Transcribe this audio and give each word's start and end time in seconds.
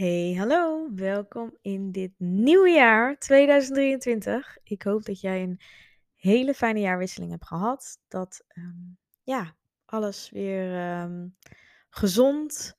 Hey, 0.00 0.34
hallo, 0.38 0.88
welkom 0.94 1.56
in 1.62 1.92
dit 1.92 2.12
nieuwe 2.18 2.70
jaar 2.70 3.18
2023. 3.18 4.58
Ik 4.62 4.82
hoop 4.82 5.04
dat 5.04 5.20
jij 5.20 5.42
een 5.42 5.60
hele 6.14 6.54
fijne 6.54 6.80
jaarwisseling 6.80 7.30
hebt 7.30 7.46
gehad. 7.46 7.98
Dat 8.08 8.44
ehm, 8.48 8.76
ja, 9.22 9.56
alles 9.84 10.30
weer 10.30 10.74
ehm, 10.78 11.28
gezond, 11.90 12.76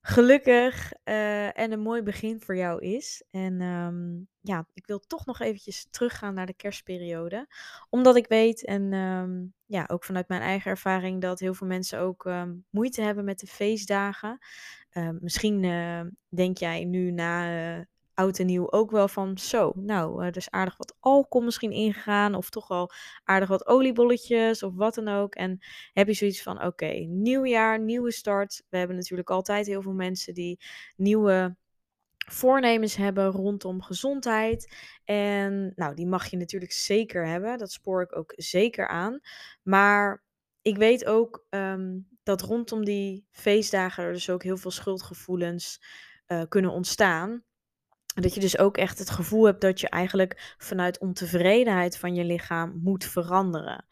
gelukkig 0.00 0.92
eh, 1.04 1.58
en 1.58 1.72
een 1.72 1.80
mooi 1.80 2.02
begin 2.02 2.40
voor 2.40 2.56
jou 2.56 2.82
is. 2.82 3.24
En 3.30 3.60
ehm, 3.60 4.16
ja, 4.40 4.68
ik 4.72 4.86
wil 4.86 4.98
toch 4.98 5.26
nog 5.26 5.40
eventjes 5.40 5.86
teruggaan 5.90 6.34
naar 6.34 6.46
de 6.46 6.56
kerstperiode. 6.56 7.46
Omdat 7.90 8.16
ik 8.16 8.26
weet, 8.26 8.64
en 8.64 9.54
ja, 9.66 9.84
ook 9.86 10.04
vanuit 10.04 10.28
mijn 10.28 10.42
eigen 10.42 10.70
ervaring, 10.70 11.20
dat 11.20 11.40
heel 11.40 11.54
veel 11.54 11.66
mensen 11.66 11.98
ook 11.98 12.30
moeite 12.70 13.02
hebben 13.02 13.24
met 13.24 13.38
de 13.38 13.46
feestdagen. 13.46 14.38
Uh, 14.96 15.08
misschien 15.20 15.62
uh, 15.62 16.00
denk 16.28 16.58
jij 16.58 16.84
nu 16.84 17.10
na 17.10 17.76
uh, 17.76 17.84
oud 18.14 18.38
en 18.38 18.46
nieuw 18.46 18.70
ook 18.70 18.90
wel 18.90 19.08
van 19.08 19.38
zo, 19.38 19.72
nou, 19.74 20.24
er 20.24 20.36
is 20.36 20.50
aardig 20.50 20.76
wat 20.76 20.96
alcohol 21.00 21.46
misschien 21.46 21.70
ingegaan 21.70 22.34
of 22.34 22.50
toch 22.50 22.68
wel 22.68 22.90
aardig 23.24 23.48
wat 23.48 23.66
oliebolletjes 23.66 24.62
of 24.62 24.74
wat 24.74 24.94
dan 24.94 25.08
ook. 25.08 25.34
En 25.34 25.58
heb 25.92 26.06
je 26.06 26.12
zoiets 26.12 26.42
van 26.42 26.56
oké, 26.56 26.66
okay, 26.66 27.04
nieuw 27.04 27.44
jaar, 27.44 27.80
nieuwe 27.80 28.12
start. 28.12 28.62
We 28.68 28.78
hebben 28.78 28.96
natuurlijk 28.96 29.30
altijd 29.30 29.66
heel 29.66 29.82
veel 29.82 29.92
mensen 29.92 30.34
die 30.34 30.60
nieuwe 30.96 31.56
voornemens 32.26 32.96
hebben 32.96 33.30
rondom 33.30 33.82
gezondheid. 33.82 34.74
En 35.04 35.72
nou, 35.74 35.94
die 35.94 36.06
mag 36.06 36.26
je 36.26 36.36
natuurlijk 36.36 36.72
zeker 36.72 37.26
hebben. 37.26 37.58
Dat 37.58 37.72
spoor 37.72 38.02
ik 38.02 38.16
ook 38.16 38.32
zeker 38.36 38.88
aan. 38.88 39.20
Maar 39.62 40.24
ik 40.66 40.76
weet 40.76 41.04
ook 41.04 41.46
um, 41.50 42.08
dat 42.22 42.40
rondom 42.40 42.84
die 42.84 43.26
feestdagen 43.30 44.04
er 44.04 44.12
dus 44.12 44.30
ook 44.30 44.42
heel 44.42 44.56
veel 44.56 44.70
schuldgevoelens 44.70 45.82
uh, 46.26 46.42
kunnen 46.48 46.70
ontstaan. 46.70 47.44
Dat 48.14 48.34
je 48.34 48.40
dus 48.40 48.58
ook 48.58 48.76
echt 48.76 48.98
het 48.98 49.10
gevoel 49.10 49.44
hebt 49.44 49.60
dat 49.60 49.80
je 49.80 49.88
eigenlijk 49.88 50.54
vanuit 50.58 50.98
ontevredenheid 50.98 51.98
van 51.98 52.14
je 52.14 52.24
lichaam 52.24 52.80
moet 52.82 53.04
veranderen. 53.04 53.86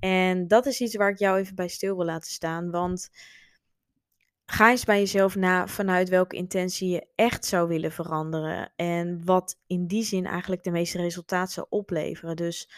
En 0.00 0.48
dat 0.48 0.66
is 0.66 0.80
iets 0.80 0.96
waar 0.96 1.10
ik 1.10 1.18
jou 1.18 1.38
even 1.38 1.54
bij 1.54 1.68
stil 1.68 1.96
wil 1.96 2.04
laten 2.04 2.30
staan. 2.30 2.70
Want 2.70 3.10
ga 4.46 4.70
eens 4.70 4.84
bij 4.84 4.98
jezelf 4.98 5.36
na 5.36 5.66
vanuit 5.66 6.08
welke 6.08 6.36
intentie 6.36 6.88
je 6.88 7.06
echt 7.14 7.44
zou 7.44 7.68
willen 7.68 7.92
veranderen. 7.92 8.72
En 8.76 9.24
wat 9.24 9.58
in 9.66 9.86
die 9.86 10.04
zin 10.04 10.26
eigenlijk 10.26 10.62
de 10.62 10.70
meeste 10.70 10.98
resultaat 10.98 11.50
zou 11.52 11.66
opleveren. 11.70 12.36
Dus 12.36 12.68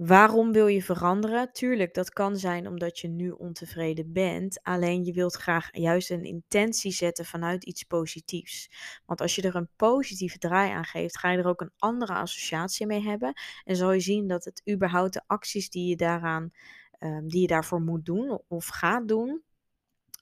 Waarom 0.00 0.52
wil 0.52 0.66
je 0.66 0.82
veranderen? 0.82 1.52
Tuurlijk, 1.52 1.94
dat 1.94 2.10
kan 2.10 2.36
zijn 2.36 2.66
omdat 2.66 2.98
je 2.98 3.08
nu 3.08 3.30
ontevreden 3.30 4.12
bent. 4.12 4.62
Alleen 4.62 5.04
je 5.04 5.12
wilt 5.12 5.34
graag 5.34 5.68
juist 5.72 6.10
een 6.10 6.24
intentie 6.24 6.92
zetten 6.92 7.24
vanuit 7.24 7.64
iets 7.64 7.84
positiefs. 7.84 8.70
Want 9.06 9.20
als 9.20 9.34
je 9.34 9.42
er 9.42 9.54
een 9.54 9.68
positieve 9.76 10.38
draai 10.38 10.70
aan 10.70 10.84
geeft, 10.84 11.18
ga 11.18 11.30
je 11.30 11.38
er 11.38 11.46
ook 11.46 11.60
een 11.60 11.72
andere 11.78 12.12
associatie 12.12 12.86
mee 12.86 13.02
hebben. 13.02 13.32
En 13.64 13.76
zal 13.76 13.92
je 13.92 14.00
zien 14.00 14.28
dat 14.28 14.44
het 14.44 14.62
überhaupt 14.70 15.12
de 15.12 15.22
acties 15.26 15.70
die 15.70 15.88
je, 15.88 15.96
daaraan, 15.96 16.50
um, 16.98 17.28
die 17.28 17.40
je 17.40 17.46
daarvoor 17.46 17.80
moet 17.80 18.04
doen 18.04 18.40
of 18.48 18.66
gaat 18.66 19.08
doen, 19.08 19.42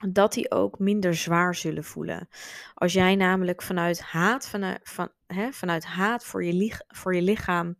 dat 0.09 0.33
die 0.33 0.51
ook 0.51 0.79
minder 0.79 1.15
zwaar 1.15 1.55
zullen 1.55 1.83
voelen. 1.83 2.27
Als 2.73 2.93
jij 2.93 3.15
namelijk 3.15 3.61
vanuit 3.61 4.01
haat, 4.01 4.47
van, 4.47 4.77
hè, 5.27 5.51
vanuit 5.51 5.85
haat 5.85 6.25
voor 6.25 6.43
je, 6.43 6.83
voor 6.87 7.15
je 7.15 7.21
lichaam 7.21 7.75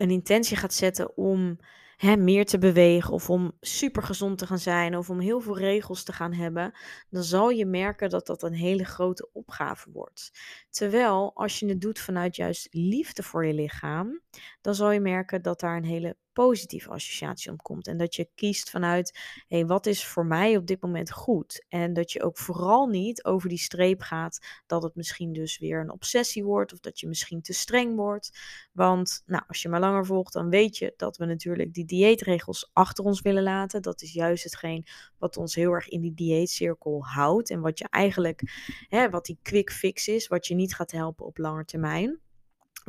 een 0.00 0.10
intentie 0.10 0.56
gaat 0.56 0.74
zetten 0.74 1.16
om 1.16 1.58
hè, 1.96 2.16
meer 2.16 2.44
te 2.44 2.58
bewegen 2.58 3.12
of 3.12 3.30
om 3.30 3.52
super 3.60 4.02
gezond 4.02 4.38
te 4.38 4.46
gaan 4.46 4.58
zijn 4.58 4.96
of 4.96 5.10
om 5.10 5.20
heel 5.20 5.40
veel 5.40 5.58
regels 5.58 6.02
te 6.02 6.12
gaan 6.12 6.32
hebben, 6.32 6.72
dan 7.10 7.22
zal 7.22 7.50
je 7.50 7.66
merken 7.66 8.10
dat 8.10 8.26
dat 8.26 8.42
een 8.42 8.54
hele 8.54 8.84
grote 8.84 9.28
opgave 9.32 9.90
wordt. 9.90 10.30
Terwijl 10.70 11.30
als 11.34 11.58
je 11.58 11.66
het 11.66 11.80
doet 11.80 11.98
vanuit 11.98 12.36
juist 12.36 12.68
liefde 12.70 13.22
voor 13.22 13.46
je 13.46 13.54
lichaam, 13.54 14.20
dan 14.60 14.74
zal 14.74 14.90
je 14.90 15.00
merken 15.00 15.42
dat 15.42 15.60
daar 15.60 15.76
een 15.76 15.84
hele 15.84 16.16
positieve 16.46 16.90
associatie 16.90 17.50
ontkomt. 17.50 17.86
En 17.86 17.96
dat 17.96 18.14
je 18.14 18.28
kiest 18.34 18.70
vanuit, 18.70 19.18
hé, 19.48 19.66
wat 19.66 19.86
is 19.86 20.06
voor 20.06 20.26
mij 20.26 20.56
op 20.56 20.66
dit 20.66 20.82
moment 20.82 21.10
goed? 21.10 21.64
En 21.68 21.92
dat 21.92 22.12
je 22.12 22.22
ook 22.22 22.38
vooral 22.38 22.86
niet 22.86 23.24
over 23.24 23.48
die 23.48 23.58
streep 23.58 24.00
gaat 24.00 24.62
dat 24.66 24.82
het 24.82 24.94
misschien 24.94 25.32
dus 25.32 25.58
weer 25.58 25.80
een 25.80 25.90
obsessie 25.90 26.44
wordt 26.44 26.72
of 26.72 26.80
dat 26.80 27.00
je 27.00 27.06
misschien 27.06 27.42
te 27.42 27.52
streng 27.52 27.96
wordt. 27.96 28.38
Want 28.72 29.22
nou, 29.26 29.42
als 29.46 29.62
je 29.62 29.68
maar 29.68 29.80
langer 29.80 30.06
volgt, 30.06 30.32
dan 30.32 30.50
weet 30.50 30.76
je 30.76 30.94
dat 30.96 31.16
we 31.16 31.24
natuurlijk 31.24 31.72
die 31.72 31.84
dieetregels 31.84 32.70
achter 32.72 33.04
ons 33.04 33.20
willen 33.20 33.42
laten. 33.42 33.82
Dat 33.82 34.02
is 34.02 34.12
juist 34.12 34.44
hetgeen 34.44 34.86
wat 35.18 35.36
ons 35.36 35.54
heel 35.54 35.72
erg 35.72 35.88
in 35.88 36.00
die 36.00 36.14
dieetcirkel 36.14 37.04
houdt. 37.04 37.50
En 37.50 37.60
wat 37.60 37.78
je 37.78 37.86
eigenlijk, 37.90 38.42
hè, 38.88 39.10
wat 39.10 39.24
die 39.24 39.38
quick 39.42 39.72
fix 39.72 40.08
is, 40.08 40.28
wat 40.28 40.46
je 40.46 40.54
niet 40.54 40.74
gaat 40.74 40.90
helpen 40.90 41.26
op 41.26 41.38
lange 41.38 41.64
termijn. 41.64 42.20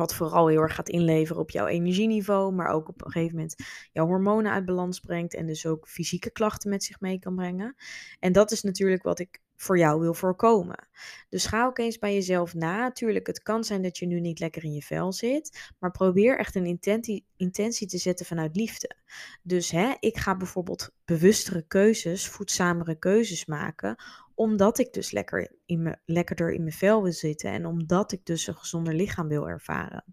Wat 0.01 0.15
vooral 0.15 0.47
heel 0.47 0.61
erg 0.61 0.75
gaat 0.75 0.89
inleveren 0.89 1.41
op 1.41 1.49
jouw 1.49 1.65
energieniveau, 1.65 2.53
maar 2.53 2.67
ook 2.67 2.87
op 2.89 3.05
een 3.05 3.11
gegeven 3.11 3.35
moment 3.35 3.55
jouw 3.91 4.05
hormonen 4.05 4.51
uit 4.51 4.65
balans 4.65 4.99
brengt 4.99 5.33
en 5.33 5.45
dus 5.45 5.65
ook 5.65 5.87
fysieke 5.87 6.31
klachten 6.31 6.69
met 6.69 6.83
zich 6.83 6.99
mee 6.99 7.19
kan 7.19 7.35
brengen. 7.35 7.75
En 8.19 8.31
dat 8.31 8.51
is 8.51 8.61
natuurlijk 8.61 9.03
wat 9.03 9.19
ik 9.19 9.41
voor 9.61 9.77
jou 9.77 9.99
wil 9.99 10.13
voorkomen. 10.13 10.87
Dus 11.29 11.45
ga 11.45 11.65
ook 11.65 11.77
eens 11.77 11.97
bij 11.97 12.13
jezelf 12.13 12.53
na. 12.53 12.77
Natuurlijk, 12.77 13.27
het 13.27 13.41
kan 13.41 13.63
zijn 13.63 13.81
dat 13.81 13.97
je 13.97 14.05
nu 14.05 14.19
niet 14.19 14.39
lekker 14.39 14.63
in 14.63 14.73
je 14.73 14.81
vel 14.81 15.13
zit, 15.13 15.71
maar 15.79 15.91
probeer 15.91 16.37
echt 16.37 16.55
een 16.55 16.65
intentie, 16.65 17.25
intentie 17.35 17.87
te 17.87 17.97
zetten 17.97 18.25
vanuit 18.25 18.55
liefde. 18.55 18.95
Dus 19.41 19.71
hè, 19.71 19.93
ik 19.99 20.17
ga 20.17 20.37
bijvoorbeeld 20.37 20.89
bewustere 21.05 21.67
keuzes, 21.67 22.27
voedzamere 22.27 22.95
keuzes 22.95 23.45
maken, 23.45 23.95
omdat 24.35 24.79
ik 24.79 24.93
dus 24.93 25.11
lekker 25.11 25.51
in 25.65 25.81
me, 25.81 25.97
lekkerder 26.05 26.51
in 26.51 26.61
mijn 26.61 26.75
vel 26.75 27.03
wil 27.03 27.11
zitten 27.11 27.51
en 27.51 27.65
omdat 27.65 28.11
ik 28.11 28.25
dus 28.25 28.47
een 28.47 28.55
gezonder 28.55 28.93
lichaam 28.93 29.27
wil 29.27 29.47
ervaren. 29.47 30.03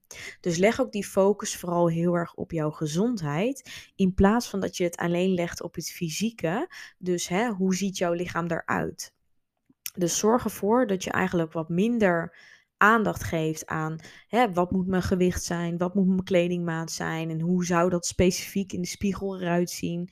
Dus 0.40 0.56
leg 0.56 0.80
ook 0.80 0.92
die 0.92 1.06
focus 1.06 1.56
vooral 1.56 1.88
heel 1.88 2.14
erg 2.14 2.34
op 2.34 2.52
jouw 2.52 2.70
gezondheid, 2.70 3.90
in 3.94 4.14
plaats 4.14 4.48
van 4.48 4.60
dat 4.60 4.76
je 4.76 4.84
het 4.84 4.96
alleen 4.96 5.34
legt 5.34 5.62
op 5.62 5.74
het 5.74 5.90
fysieke. 5.90 6.70
Dus 6.98 7.28
hè, 7.28 7.48
hoe 7.50 7.74
ziet 7.74 7.98
jouw 7.98 8.12
lichaam 8.12 8.46
eruit? 8.46 9.16
Dus 9.98 10.18
zorg 10.18 10.44
ervoor 10.44 10.86
dat 10.86 11.04
je 11.04 11.10
eigenlijk 11.10 11.52
wat 11.52 11.68
minder 11.68 12.36
aandacht 12.76 13.22
geeft 13.24 13.66
aan 13.66 13.98
hè, 14.28 14.52
wat 14.52 14.70
moet 14.70 14.86
mijn 14.86 15.02
gewicht 15.02 15.44
zijn, 15.44 15.78
wat 15.78 15.94
moet 15.94 16.06
mijn 16.06 16.24
kledingmaat 16.24 16.90
zijn 16.90 17.30
en 17.30 17.40
hoe 17.40 17.64
zou 17.64 17.90
dat 17.90 18.06
specifiek 18.06 18.72
in 18.72 18.80
de 18.80 18.86
spiegel 18.86 19.40
eruit 19.40 19.70
zien. 19.70 20.10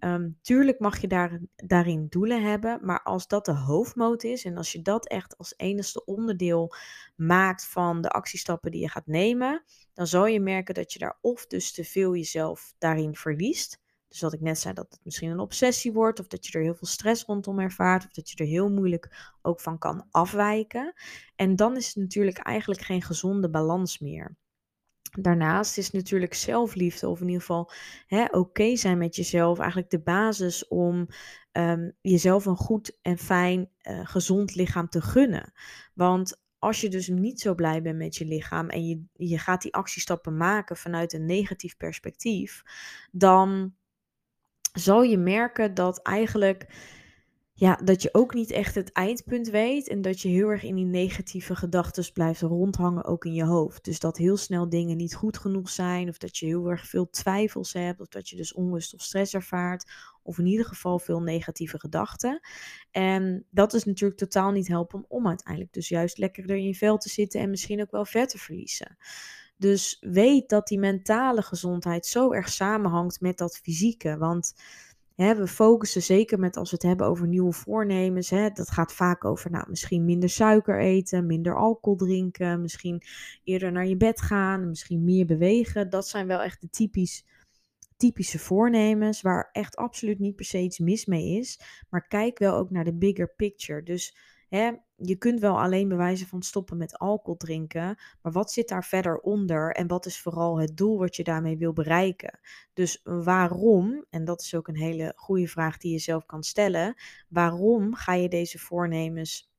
Um, 0.00 0.38
tuurlijk 0.42 0.78
mag 0.78 1.00
je 1.00 1.06
daar, 1.06 1.40
daarin 1.56 2.06
doelen 2.08 2.42
hebben, 2.42 2.78
maar 2.82 3.02
als 3.02 3.26
dat 3.26 3.44
de 3.44 3.54
hoofdmoot 3.54 4.22
is 4.22 4.44
en 4.44 4.56
als 4.56 4.72
je 4.72 4.82
dat 4.82 5.08
echt 5.08 5.38
als 5.38 5.54
enigste 5.56 6.04
onderdeel 6.04 6.74
maakt 7.16 7.66
van 7.66 8.00
de 8.00 8.08
actiestappen 8.08 8.70
die 8.70 8.80
je 8.80 8.88
gaat 8.88 9.06
nemen, 9.06 9.64
dan 9.94 10.06
zal 10.06 10.26
je 10.26 10.40
merken 10.40 10.74
dat 10.74 10.92
je 10.92 10.98
daar 10.98 11.18
of 11.20 11.46
dus 11.46 11.72
te 11.72 11.84
veel 11.84 12.14
jezelf 12.16 12.74
daarin 12.78 13.14
verliest. 13.14 13.80
Dus 14.08 14.20
wat 14.20 14.32
ik 14.32 14.40
net 14.40 14.58
zei, 14.58 14.74
dat 14.74 14.90
het 14.90 15.00
misschien 15.02 15.30
een 15.30 15.38
obsessie 15.38 15.92
wordt, 15.92 16.20
of 16.20 16.26
dat 16.26 16.46
je 16.46 16.58
er 16.58 16.64
heel 16.64 16.74
veel 16.74 16.86
stress 16.86 17.24
rondom 17.24 17.58
ervaart, 17.58 18.04
of 18.04 18.12
dat 18.12 18.30
je 18.30 18.36
er 18.36 18.46
heel 18.46 18.70
moeilijk 18.70 19.34
ook 19.42 19.60
van 19.60 19.78
kan 19.78 20.06
afwijken. 20.10 20.94
En 21.36 21.56
dan 21.56 21.76
is 21.76 21.86
het 21.86 21.96
natuurlijk 21.96 22.38
eigenlijk 22.38 22.80
geen 22.80 23.02
gezonde 23.02 23.50
balans 23.50 23.98
meer. 23.98 24.36
Daarnaast 25.18 25.78
is 25.78 25.90
natuurlijk 25.90 26.34
zelfliefde, 26.34 27.08
of 27.08 27.20
in 27.20 27.26
ieder 27.26 27.40
geval 27.40 27.70
oké 28.30 28.76
zijn 28.76 28.98
met 28.98 29.16
jezelf, 29.16 29.58
eigenlijk 29.58 29.90
de 29.90 30.00
basis 30.00 30.68
om 30.68 31.06
um, 31.52 31.96
jezelf 32.00 32.46
een 32.46 32.56
goed 32.56 32.98
en 33.02 33.18
fijn, 33.18 33.70
uh, 33.82 34.00
gezond 34.06 34.54
lichaam 34.54 34.88
te 34.88 35.00
gunnen. 35.00 35.52
Want 35.94 36.40
als 36.58 36.80
je 36.80 36.88
dus 36.88 37.08
niet 37.08 37.40
zo 37.40 37.54
blij 37.54 37.82
bent 37.82 37.98
met 37.98 38.16
je 38.16 38.24
lichaam 38.24 38.68
en 38.68 38.86
je, 38.86 39.04
je 39.12 39.38
gaat 39.38 39.62
die 39.62 39.74
actiestappen 39.74 40.36
maken 40.36 40.76
vanuit 40.76 41.12
een 41.12 41.24
negatief 41.24 41.76
perspectief, 41.76 42.62
dan 43.10 43.74
zal 44.72 45.02
je 45.02 45.18
merken 45.18 45.74
dat 45.74 46.02
eigenlijk 46.02 46.66
ja, 47.58 47.80
dat 47.84 48.02
je 48.02 48.14
ook 48.14 48.34
niet 48.34 48.50
echt 48.50 48.74
het 48.74 48.92
eindpunt 48.92 49.48
weet 49.48 49.88
en 49.88 50.02
dat 50.02 50.20
je 50.20 50.28
heel 50.28 50.48
erg 50.48 50.62
in 50.62 50.74
die 50.74 50.84
negatieve 50.84 51.56
gedachten 51.56 52.12
blijft 52.12 52.40
rondhangen, 52.40 53.04
ook 53.04 53.24
in 53.24 53.34
je 53.34 53.44
hoofd. 53.44 53.84
Dus 53.84 53.98
dat 53.98 54.16
heel 54.16 54.36
snel 54.36 54.68
dingen 54.68 54.96
niet 54.96 55.14
goed 55.14 55.38
genoeg 55.38 55.70
zijn, 55.70 56.08
of 56.08 56.18
dat 56.18 56.38
je 56.38 56.46
heel 56.46 56.70
erg 56.70 56.86
veel 56.86 57.10
twijfels 57.10 57.72
hebt, 57.72 58.00
of 58.00 58.08
dat 58.08 58.28
je 58.28 58.36
dus 58.36 58.54
onrust 58.54 58.94
of 58.94 59.02
stress 59.02 59.34
ervaart, 59.34 59.90
of 60.22 60.38
in 60.38 60.46
ieder 60.46 60.66
geval 60.66 60.98
veel 60.98 61.20
negatieve 61.20 61.78
gedachten. 61.78 62.40
En 62.90 63.46
dat 63.50 63.74
is 63.74 63.84
natuurlijk 63.84 64.20
totaal 64.20 64.50
niet 64.50 64.68
helpen 64.68 65.04
om 65.08 65.28
uiteindelijk 65.28 65.72
dus 65.72 65.88
juist 65.88 66.18
lekkerder 66.18 66.56
in 66.56 66.66
je 66.66 66.74
vel 66.74 66.96
te 66.98 67.08
zitten 67.08 67.40
en 67.40 67.50
misschien 67.50 67.80
ook 67.80 67.90
wel 67.90 68.04
vet 68.04 68.28
te 68.28 68.38
verliezen. 68.38 68.96
Dus 69.58 69.96
weet 70.00 70.48
dat 70.48 70.66
die 70.66 70.78
mentale 70.78 71.42
gezondheid 71.42 72.06
zo 72.06 72.32
erg 72.32 72.48
samenhangt 72.48 73.20
met 73.20 73.38
dat 73.38 73.58
fysieke. 73.58 74.18
Want 74.18 74.54
hè, 75.14 75.34
we 75.34 75.46
focussen 75.46 76.02
zeker 76.02 76.38
met 76.38 76.56
als 76.56 76.70
we 76.70 76.76
het 76.76 76.86
hebben 76.86 77.06
over 77.06 77.26
nieuwe 77.26 77.52
voornemens. 77.52 78.30
Hè, 78.30 78.50
dat 78.50 78.70
gaat 78.70 78.92
vaak 78.92 79.24
over 79.24 79.50
nou, 79.50 79.64
misschien 79.68 80.04
minder 80.04 80.28
suiker 80.28 80.80
eten, 80.80 81.26
minder 81.26 81.56
alcohol 81.56 81.98
drinken, 81.98 82.60
misschien 82.60 83.02
eerder 83.44 83.72
naar 83.72 83.86
je 83.86 83.96
bed 83.96 84.20
gaan, 84.20 84.68
misschien 84.68 85.04
meer 85.04 85.26
bewegen. 85.26 85.90
Dat 85.90 86.08
zijn 86.08 86.26
wel 86.26 86.42
echt 86.42 86.60
de 86.60 86.70
typisch, 86.70 87.26
typische 87.96 88.38
voornemens 88.38 89.20
waar 89.20 89.48
echt 89.52 89.76
absoluut 89.76 90.18
niet 90.18 90.36
per 90.36 90.44
se 90.44 90.58
iets 90.58 90.78
mis 90.78 91.06
mee 91.06 91.38
is. 91.38 91.60
Maar 91.88 92.06
kijk 92.06 92.38
wel 92.38 92.54
ook 92.54 92.70
naar 92.70 92.84
de 92.84 92.94
bigger 92.94 93.34
picture. 93.36 93.82
Dus 93.82 94.16
hè, 94.48 94.72
je 95.00 95.16
kunt 95.16 95.40
wel 95.40 95.60
alleen 95.60 95.88
bewijzen 95.88 96.26
van 96.26 96.42
stoppen 96.42 96.76
met 96.76 96.98
alcohol 96.98 97.36
drinken, 97.36 97.98
maar 98.22 98.32
wat 98.32 98.52
zit 98.52 98.68
daar 98.68 98.84
verder 98.84 99.18
onder 99.18 99.72
en 99.72 99.86
wat 99.86 100.06
is 100.06 100.20
vooral 100.20 100.60
het 100.60 100.76
doel 100.76 100.98
wat 100.98 101.16
je 101.16 101.24
daarmee 101.24 101.58
wil 101.58 101.72
bereiken? 101.72 102.40
Dus 102.72 103.00
waarom, 103.04 104.04
en 104.10 104.24
dat 104.24 104.40
is 104.40 104.54
ook 104.54 104.68
een 104.68 104.76
hele 104.76 105.12
goede 105.16 105.46
vraag 105.46 105.76
die 105.76 105.92
je 105.92 105.98
zelf 105.98 106.26
kan 106.26 106.42
stellen, 106.42 106.94
waarom 107.28 107.94
ga 107.94 108.14
je 108.14 108.28
deze 108.28 108.58
voornemens 108.58 109.50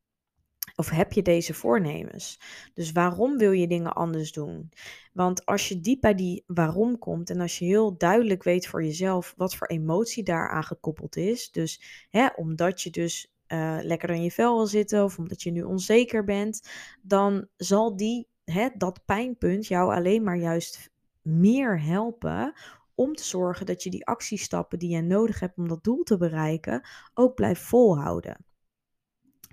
of 0.75 0.89
heb 0.89 1.13
je 1.13 1.21
deze 1.21 1.53
voornemens? 1.53 2.39
Dus 2.73 2.91
waarom 2.91 3.37
wil 3.37 3.51
je 3.51 3.67
dingen 3.67 3.93
anders 3.93 4.31
doen? 4.31 4.71
Want 5.13 5.45
als 5.45 5.67
je 5.67 5.79
diep 5.79 6.01
bij 6.01 6.15
die 6.15 6.43
waarom 6.47 6.97
komt 6.97 7.29
en 7.29 7.39
als 7.39 7.59
je 7.59 7.65
heel 7.65 7.97
duidelijk 7.97 8.43
weet 8.43 8.67
voor 8.67 8.83
jezelf 8.83 9.33
wat 9.37 9.55
voor 9.55 9.67
emotie 9.67 10.23
daaraan 10.23 10.63
gekoppeld 10.63 11.15
is, 11.15 11.51
dus 11.51 12.07
hè, 12.09 12.27
omdat 12.35 12.81
je 12.81 12.89
dus 12.89 13.33
uh, 13.53 13.77
lekker 13.81 14.09
in 14.09 14.23
je 14.23 14.31
vel 14.31 14.55
wil 14.55 14.67
zitten 14.67 15.03
of 15.03 15.17
omdat 15.17 15.41
je 15.41 15.51
nu 15.51 15.63
onzeker 15.63 16.23
bent, 16.23 16.69
dan 17.01 17.47
zal 17.55 17.95
die, 17.95 18.27
hè, 18.43 18.69
dat 18.77 19.05
pijnpunt 19.05 19.67
jou 19.67 19.93
alleen 19.93 20.23
maar 20.23 20.37
juist 20.37 20.91
meer 21.21 21.81
helpen 21.81 22.53
om 22.95 23.15
te 23.15 23.23
zorgen 23.23 23.65
dat 23.65 23.83
je 23.83 23.89
die 23.89 24.05
actiestappen 24.05 24.79
die 24.79 24.95
je 24.95 25.01
nodig 25.01 25.39
hebt 25.39 25.57
om 25.57 25.67
dat 25.67 25.83
doel 25.83 26.03
te 26.03 26.17
bereiken 26.17 26.87
ook 27.13 27.35
blijft 27.35 27.61
volhouden. 27.61 28.45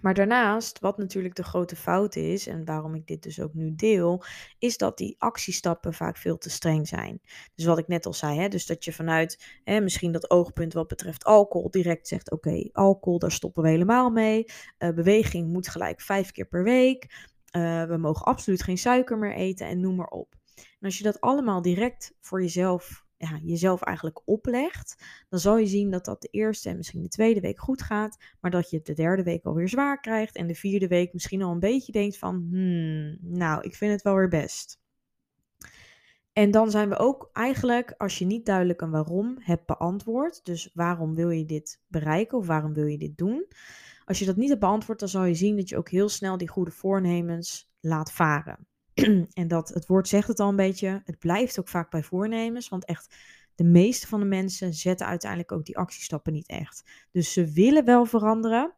Maar 0.03 0.15
daarnaast, 0.15 0.81
wat 0.81 0.99
natuurlijk 0.99 1.35
de 1.35 1.45
grote 1.45 1.77
fout 1.77 2.17
is, 2.17 2.47
en 2.47 2.65
waarom 2.65 2.95
ik 2.95 3.07
dit 3.07 3.23
dus 3.23 3.41
ook 3.41 3.55
nu 3.55 3.75
deel, 3.75 4.25
is 4.59 4.77
dat 4.77 4.99
die 4.99 5.15
actiestappen 5.19 5.95
vaak 5.95 6.17
veel 6.17 6.39
te 6.39 6.51
streng 6.51 6.89
zijn. 6.89 7.21
Dus 7.55 7.65
wat 7.65 7.79
ik 7.79 7.89
net 7.89 8.07
al 8.07 8.13
zei, 8.13 8.39
hè, 8.39 8.49
dus 8.49 8.67
dat 8.67 8.85
je 8.85 8.93
vanuit 8.93 9.61
hè, 9.65 9.81
misschien 9.81 10.13
dat 10.13 10.31
oogpunt 10.31 10.73
wat 10.73 10.89
betreft 10.89 11.25
alcohol 11.25 11.71
direct 11.71 12.09
zegt: 12.09 12.31
oké, 12.31 12.69
alcohol, 12.73 13.19
daar 13.19 13.33
stoppen 13.33 13.63
we 13.63 13.69
helemaal 13.69 14.11
mee. 14.11 14.45
Uh, 14.79 14.91
beweging 14.91 15.53
moet 15.53 15.69
gelijk 15.69 16.01
vijf 16.01 16.31
keer 16.31 16.47
per 16.47 16.63
week. 16.63 17.31
Uh, 17.57 17.85
we 17.85 17.97
mogen 17.97 18.27
absoluut 18.27 18.63
geen 18.63 18.79
suiker 18.79 19.19
meer 19.19 19.35
eten 19.35 19.67
en 19.67 19.81
noem 19.81 19.97
maar 19.97 20.07
op. 20.07 20.35
En 20.57 20.87
als 20.87 20.99
je 20.99 21.05
dat 21.05 21.21
allemaal 21.21 21.63
direct 21.63 22.15
voor 22.21 22.41
jezelf 22.41 23.06
ja, 23.17 23.39
jezelf 23.43 23.83
eigenlijk 23.83 24.21
oplegt, 24.25 25.05
dan 25.29 25.39
zal 25.39 25.59
je 25.59 25.67
zien 25.67 25.91
dat 25.91 26.05
dat 26.05 26.23
de 26.23 26.29
eerste 26.31 26.69
en 26.69 26.77
misschien 26.77 27.03
de 27.03 27.09
tweede 27.09 27.41
week 27.41 27.61
goed 27.61 27.83
gaat, 27.83 28.17
maar 28.41 28.51
dat 28.51 28.71
je 28.71 28.81
de 28.83 28.95
derde 28.95 29.23
week 29.23 29.45
alweer 29.45 29.69
zwaar 29.69 30.01
krijgt 30.01 30.37
en 30.37 30.47
de 30.47 30.55
vierde 30.55 30.89
week 30.89 31.13
misschien 31.13 31.43
al 31.43 31.53
een 31.53 31.59
beetje 31.59 31.93
denkt 31.93 32.19
van, 32.19 32.47
hmm, 32.51 33.17
nou, 33.21 33.63
ik 33.63 33.75
vind 33.75 33.93
het 33.93 34.03
wel 34.03 34.15
weer 34.15 34.29
best. 34.29 34.81
En 36.33 36.51
dan 36.51 36.71
zijn 36.71 36.89
we 36.89 36.99
ook 36.99 37.31
eigenlijk, 37.33 37.95
als 37.97 38.19
je 38.19 38.25
niet 38.25 38.47
duidelijk 38.47 38.81
een 38.81 38.91
waarom 38.91 39.37
hebt 39.41 39.67
beantwoord, 39.67 40.45
dus 40.45 40.71
waarom 40.75 41.15
wil 41.15 41.31
je 41.31 41.45
dit 41.45 41.83
bereiken 41.87 42.39
of 42.39 42.47
waarom 42.47 42.75
wil 42.75 42.87
je 42.87 42.99
dit 42.99 43.17
doen, 43.19 43.47
als 44.05 44.19
je 44.19 44.25
dat 44.25 44.37
niet 44.37 44.49
hebt 44.49 44.61
beantwoord, 44.61 44.99
dan 44.99 45.09
zal 45.09 45.25
je 45.25 45.35
zien 45.35 45.57
dat 45.57 45.69
je 45.69 45.77
ook 45.77 45.89
heel 45.89 46.09
snel 46.09 46.37
die 46.37 46.49
goede 46.49 46.71
voornemens 46.71 47.73
laat 47.81 48.13
varen. 48.13 48.67
en 49.33 49.49
dat, 49.49 49.69
het 49.69 49.87
woord 49.87 50.09
zegt 50.09 50.29
het 50.29 50.41
al 50.41 50.49
een 50.49 50.57
beetje, 50.57 51.03
het 51.05 51.19
blijft 51.19 51.59
ook 51.59 51.69
vaak 51.69 51.91
bij 51.91 52.03
voornemens, 52.03 52.69
want 52.69 52.85
echt 52.85 53.15
de 53.55 53.65
meeste 53.65 54.07
van 54.07 54.21
de 54.21 54.27
mensen 54.27 54.75
zetten 54.75 55.07
uiteindelijk 55.07 55.53
ook 55.53 55.65
die 55.65 55.79
actiestappen 55.79 56.33
niet 56.33 56.49
echt. 56.49 56.83
Dus 57.13 57.33
ze 57.33 57.53
willen 57.53 57.85
wel 57.85 58.05
veranderen, 58.05 58.73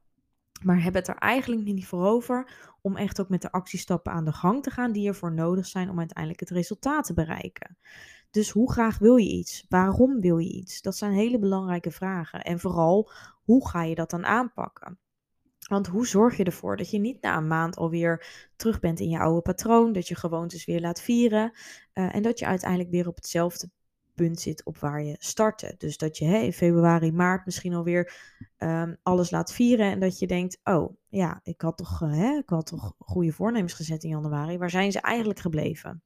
maar 0.63 0.83
hebben 0.83 1.01
het 1.01 1.11
er 1.11 1.17
eigenlijk 1.17 1.65
niet 1.65 1.87
voor 1.87 2.05
over 2.05 2.53
om 2.83 2.97
echt 2.97 3.21
ook 3.21 3.29
met 3.29 3.43
de 3.43 3.53
actiestappen 3.53 4.13
aan 4.13 4.25
de 4.25 4.33
gang 4.33 4.63
te 4.63 4.71
gaan 4.71 4.93
die 4.93 5.09
ervoor 5.09 5.33
nodig 5.33 5.67
zijn 5.67 5.91
om 5.91 5.99
uiteindelijk 5.99 6.41
het 6.41 6.51
resultaat 6.51 7.05
te 7.05 7.15
bereiken. 7.15 7.79
Dus 8.31 8.51
hoe 8.51 8.73
graag 8.73 8.99
wil 8.99 9.17
je 9.17 9.29
iets? 9.29 9.65
Waarom 9.69 10.21
wil 10.21 10.39
je 10.39 10.53
iets? 10.53 10.81
Dat 10.81 10.97
zijn 10.97 11.13
hele 11.13 11.39
belangrijke 11.39 11.91
vragen. 11.91 12.43
En 12.43 12.61
vooral, 12.61 13.11
hoe 13.45 13.69
ga 13.69 13.83
je 13.83 13.95
dat 13.95 14.11
dan 14.11 14.27
aanpakken? 14.27 14.99
Want 15.69 15.87
hoe 15.87 16.07
zorg 16.07 16.37
je 16.37 16.45
ervoor 16.45 16.77
dat 16.77 16.91
je 16.91 16.99
niet 16.99 17.23
na 17.23 17.37
een 17.37 17.47
maand 17.47 17.77
alweer 17.77 18.27
terug 18.57 18.81
bent 18.81 19.01
in 19.01 19.09
je 19.09 19.19
oude 19.19 19.41
patroon, 19.41 19.93
dat 19.93 20.09
je 20.09 20.15
gewoontes 20.15 20.65
weer 20.65 20.81
laat 20.81 21.01
vieren 21.01 21.51
uh, 21.95 22.15
en 22.15 22.23
dat 22.23 22.39
je 22.39 22.47
uiteindelijk 22.47 22.91
weer 22.91 23.09
op 23.09 23.17
hetzelfde 23.17 23.71
punt 24.15 24.41
zit 24.41 24.65
op 24.65 24.79
waar 24.79 25.03
je 25.03 25.17
startte. 25.19 25.75
Dus 25.79 25.97
dat 25.97 26.19
je 26.19 26.25
in 26.25 26.53
februari, 26.53 27.13
maart 27.13 27.45
misschien 27.45 27.75
alweer 27.75 28.13
um, 28.59 28.97
alles 29.03 29.31
laat 29.31 29.53
vieren 29.53 29.91
en 29.91 30.01
dat 30.01 30.19
je 30.19 30.27
denkt, 30.27 30.61
oh 30.65 30.97
ja, 31.09 31.41
ik 31.43 31.61
had 31.61 31.77
toch, 31.77 32.03
uh, 32.03 32.13
hè, 32.13 32.37
ik 32.37 32.49
had 32.49 32.67
toch 32.67 32.95
goede 32.99 33.33
voornemens 33.33 33.73
gezet 33.73 34.05
in 34.05 34.11
januari, 34.11 34.59
waar 34.59 34.71
zijn 34.71 34.93
ze 34.93 35.01
eigenlijk 35.01 35.39
gebleven? 35.39 36.03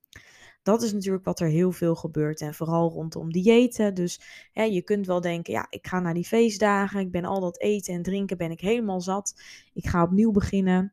Dat 0.62 0.82
is 0.82 0.92
natuurlijk 0.92 1.24
wat 1.24 1.40
er 1.40 1.48
heel 1.48 1.72
veel 1.72 1.94
gebeurt. 1.94 2.40
En 2.40 2.54
vooral 2.54 2.90
rondom 2.90 3.32
diëten. 3.32 3.94
Dus 3.94 4.20
hè, 4.52 4.62
je 4.62 4.82
kunt 4.82 5.06
wel 5.06 5.20
denken, 5.20 5.52
ja, 5.52 5.66
ik 5.70 5.86
ga 5.86 6.00
naar 6.00 6.14
die 6.14 6.26
feestdagen. 6.26 7.00
Ik 7.00 7.10
ben 7.10 7.24
al 7.24 7.40
dat 7.40 7.60
eten 7.60 7.94
en 7.94 8.02
drinken, 8.02 8.36
ben 8.36 8.50
ik 8.50 8.60
helemaal 8.60 9.00
zat. 9.00 9.42
Ik 9.72 9.86
ga 9.86 10.02
opnieuw 10.02 10.30
beginnen. 10.30 10.92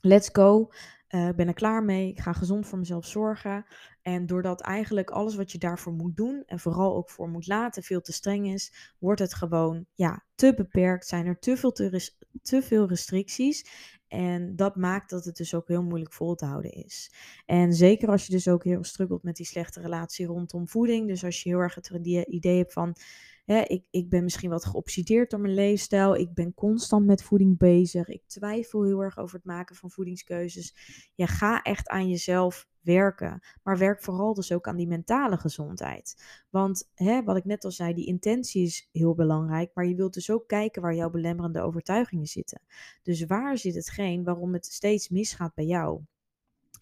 Let's 0.00 0.28
go. 0.32 0.70
Uh, 1.10 1.28
ben 1.36 1.48
er 1.48 1.54
klaar 1.54 1.84
mee. 1.84 2.08
Ik 2.08 2.20
ga 2.20 2.32
gezond 2.32 2.66
voor 2.66 2.78
mezelf 2.78 3.06
zorgen. 3.06 3.66
En 4.02 4.26
doordat 4.26 4.60
eigenlijk 4.60 5.10
alles 5.10 5.34
wat 5.34 5.52
je 5.52 5.58
daarvoor 5.58 5.92
moet 5.92 6.16
doen 6.16 6.42
en 6.46 6.58
vooral 6.58 6.96
ook 6.96 7.10
voor 7.10 7.28
moet 7.28 7.46
laten 7.46 7.82
veel 7.82 8.00
te 8.00 8.12
streng 8.12 8.46
is, 8.46 8.94
wordt 8.98 9.20
het 9.20 9.34
gewoon 9.34 9.86
ja, 9.94 10.24
te 10.34 10.54
beperkt. 10.54 11.06
Zijn 11.06 11.26
er 11.26 11.38
te 11.38 11.56
veel, 11.56 11.72
te, 11.72 12.10
te 12.42 12.62
veel 12.62 12.88
restricties. 12.88 13.64
En 14.10 14.56
dat 14.56 14.76
maakt 14.76 15.10
dat 15.10 15.24
het 15.24 15.36
dus 15.36 15.54
ook 15.54 15.68
heel 15.68 15.82
moeilijk 15.82 16.12
vol 16.12 16.34
te 16.34 16.44
houden 16.44 16.72
is. 16.72 17.12
En 17.46 17.72
zeker 17.72 18.08
als 18.08 18.26
je 18.26 18.32
dus 18.32 18.48
ook 18.48 18.64
heel 18.64 18.84
struggelt 18.84 19.22
met 19.22 19.36
die 19.36 19.46
slechte 19.46 19.80
relatie 19.80 20.26
rondom 20.26 20.68
voeding. 20.68 21.08
Dus 21.08 21.24
als 21.24 21.42
je 21.42 21.48
heel 21.48 21.58
erg 21.58 21.74
het 21.74 21.90
idee 22.28 22.58
hebt 22.58 22.72
van, 22.72 22.96
ik, 23.44 23.84
ik 23.90 24.08
ben 24.08 24.22
misschien 24.22 24.50
wat 24.50 24.64
geobsedeerd 24.64 25.30
door 25.30 25.40
mijn 25.40 25.54
leefstijl. 25.54 26.16
Ik 26.16 26.34
ben 26.34 26.54
constant 26.54 27.06
met 27.06 27.22
voeding 27.22 27.58
bezig. 27.58 28.08
Ik 28.08 28.22
twijfel 28.26 28.84
heel 28.84 29.00
erg 29.00 29.18
over 29.18 29.36
het 29.36 29.44
maken 29.44 29.76
van 29.76 29.90
voedingskeuzes. 29.90 30.74
Ja, 31.14 31.26
ga 31.26 31.62
echt 31.62 31.88
aan 31.88 32.08
jezelf 32.08 32.68
werken. 32.82 33.40
Maar 33.62 33.78
werk 33.78 34.02
vooral 34.02 34.34
dus 34.34 34.52
ook 34.52 34.68
aan 34.68 34.76
die 34.76 34.86
mentale 34.86 35.36
gezondheid. 35.36 36.22
Want 36.50 36.90
hè, 36.94 37.22
wat 37.22 37.36
ik 37.36 37.44
net 37.44 37.64
al 37.64 37.70
zei, 37.70 37.94
die 37.94 38.06
intentie 38.06 38.62
is 38.62 38.88
heel 38.92 39.14
belangrijk. 39.14 39.70
Maar 39.74 39.86
je 39.86 39.94
wilt 39.94 40.14
dus 40.14 40.30
ook 40.30 40.48
kijken 40.48 40.82
waar 40.82 40.94
jouw 40.94 41.10
belemmerende 41.10 41.60
overtuigingen 41.60 42.26
zitten. 42.26 42.60
Dus 43.02 43.24
waar 43.24 43.58
zit 43.58 43.74
hetgeen 43.74 44.24
waarom 44.24 44.52
het 44.52 44.66
steeds 44.66 45.08
misgaat 45.08 45.54
bij 45.54 45.66
jou? 45.66 46.02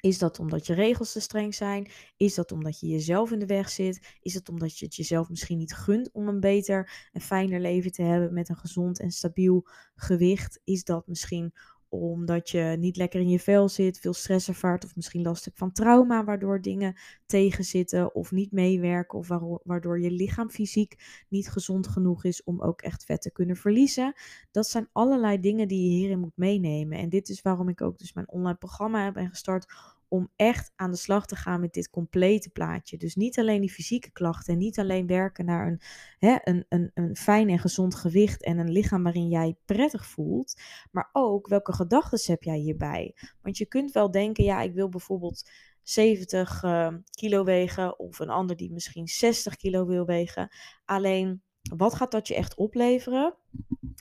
Is 0.00 0.19
dat 0.19 0.39
omdat 0.39 0.67
je 0.67 0.75
regels 0.75 1.12
te 1.12 1.21
streng 1.21 1.55
zijn? 1.55 1.91
Is 2.17 2.35
dat 2.35 2.53
omdat 2.53 2.81
je 2.81 2.87
jezelf 2.87 3.31
in 3.31 3.39
de 3.39 3.47
weg 3.47 3.69
zit? 3.69 4.17
Is 4.21 4.35
het 4.35 4.49
omdat 4.49 4.79
je 4.79 4.85
het 4.85 4.94
jezelf 4.94 5.29
misschien 5.29 5.59
niet 5.59 5.75
gunt 5.75 6.11
om 6.12 6.29
een 6.29 6.41
beter 6.41 7.09
en 7.12 7.21
fijner 7.21 7.61
leven 7.61 7.93
te 7.93 8.03
hebben 8.03 8.33
met 8.33 8.49
een 8.49 8.56
gezond 8.56 9.01
en 9.01 9.11
stabiel 9.11 9.67
gewicht? 9.94 10.61
Is 10.65 10.85
dat 10.85 11.06
misschien 11.06 11.53
omdat 11.88 12.50
je 12.50 12.76
niet 12.79 12.96
lekker 12.96 13.20
in 13.20 13.29
je 13.29 13.39
vel 13.39 13.69
zit, 13.69 13.98
veel 13.98 14.13
stress 14.13 14.48
ervaart 14.48 14.84
of 14.84 14.96
misschien 14.96 15.22
last 15.22 15.44
hebt 15.44 15.58
van 15.58 15.72
trauma, 15.72 16.24
waardoor 16.24 16.60
dingen 16.60 16.96
tegenzitten 17.27 18.15
of 18.15 18.32
niet 18.32 18.53
meewerken 18.53 19.19
of 19.19 19.29
waardoor 19.65 20.01
je 20.01 20.10
lichaam 20.10 20.51
fysiek 20.51 21.24
niet 21.29 21.51
gezond 21.51 21.89
genoeg 21.89 22.24
is 22.24 22.44
om 22.44 22.63
ook 22.63 22.82
echt 22.82 23.05
vet 23.05 23.22
te 23.22 23.32
kunnen 23.32 23.56
verliezen. 23.56 24.13
Dat 24.51 24.67
zijn 24.67 24.89
allerlei 24.93 25.41
dingen 25.41 25.69
die 25.69 25.91
je 25.91 25.96
hierin 25.96 26.20
moet 26.20 26.36
meenemen. 26.36 26.98
En 26.98 27.08
dit 27.08 27.29
is 27.29 27.43
waarom 27.43 27.69
ik 27.69 27.81
ook 27.81 27.98
dus 27.98 28.13
mijn 28.13 28.29
online 28.29 28.58
programma 28.58 29.05
heb 29.05 29.29
gestart 29.31 29.67
om 30.08 30.31
echt 30.36 30.72
aan 30.77 30.91
de 30.91 30.96
slag 30.96 31.27
te 31.27 31.36
gaan 31.36 31.60
met 31.60 31.72
dit 31.72 31.91
complete 31.91 32.50
plaatje. 32.50 32.96
Dus 32.96 33.15
niet 33.15 33.38
alleen 33.38 33.60
die 33.60 33.72
fysieke 33.72 34.10
klachten 34.10 34.53
en 34.53 34.58
niet 34.58 34.79
alleen 34.79 35.06
werken 35.06 35.44
naar 35.44 35.67
een, 35.67 35.81
hè, 36.19 36.36
een, 36.43 36.65
een, 36.69 36.91
een 36.94 37.17
fijn 37.17 37.48
en 37.48 37.58
gezond 37.58 37.94
gewicht 37.94 38.44
en 38.44 38.58
een 38.58 38.70
lichaam 38.70 39.03
waarin 39.03 39.29
jij 39.29 39.56
prettig 39.65 40.06
voelt, 40.06 40.60
maar 40.91 41.08
ook 41.12 41.48
welke 41.48 41.72
gedachten 41.72 42.32
heb 42.32 42.43
jij 42.43 42.58
hierbij? 42.58 43.15
Want 43.43 43.56
je 43.56 43.67
kunt 43.67 43.93
wel 43.93 44.10
denken, 44.10 44.44
ja, 44.44 44.60
ik 44.60 44.74
wil 44.74 44.88
bijvoorbeeld 44.88 45.50
70 45.82 46.62
uh, 46.62 46.86
ehm, 46.86 46.98
kilo 47.10 47.44
wegen 47.44 47.98
of 47.98 48.19
een 48.19 48.31
ander 48.31 48.56
die 48.56 48.72
misschien 48.72 49.08
60 49.08 49.56
kilo 49.56 49.86
wil 49.86 50.05
wegen. 50.05 50.48
Alleen, 50.84 51.43
wat 51.77 51.94
gaat 51.94 52.10
dat 52.10 52.29
je 52.29 52.34
echt 52.34 52.55
opleveren? 52.55 53.34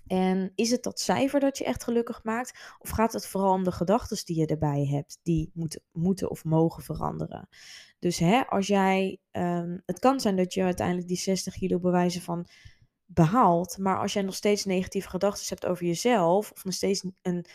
En 0.08 0.52
is 0.56 0.72
het 0.72 0.84
dat 0.84 1.00
cijfer 1.00 1.40
dat 1.40 1.58
je 1.58 1.64
echt 1.64 1.84
gelukkig 1.84 2.24
maakt? 2.24 2.76
Of 2.80 2.90
gaat 2.90 3.14
het 3.14 3.28
vooral 3.28 3.54
om 3.54 3.64
de 3.64 3.72
gedachten 3.72 4.26
die 4.26 4.40
je 4.40 4.46
erbij 4.46 4.86
hebt, 4.86 5.20
die 5.24 5.52
moeten, 5.54 5.82
moeten 5.92 6.30
of 6.30 6.44
mogen 6.44 6.84
veranderen? 6.84 7.50
Dus 8.00 8.18
hè, 8.18 8.46
als 8.46 8.68
jij, 8.68 9.20
um, 9.32 9.82
het 9.86 10.00
kan 10.00 10.20
zijn 10.20 10.36
dat 10.36 10.54
je 10.54 10.64
uiteindelijk 10.64 11.08
die 11.08 11.18
60 11.18 11.54
kilo 11.54 11.80
bewijzen 11.80 12.22
van 12.22 12.48
behaalt, 13.06 13.78
maar 13.78 14.00
als 14.00 14.14
jij 14.14 14.22
nog 14.22 14.36
steeds 14.36 14.66
negatieve 14.66 15.10
gedachten 15.10 15.46
hebt 15.48 15.66
over 15.66 15.86
jezelf, 15.86 16.52
of 16.52 16.64
nog 16.64 16.74
steeds 16.74 17.06
een 17.22 17.46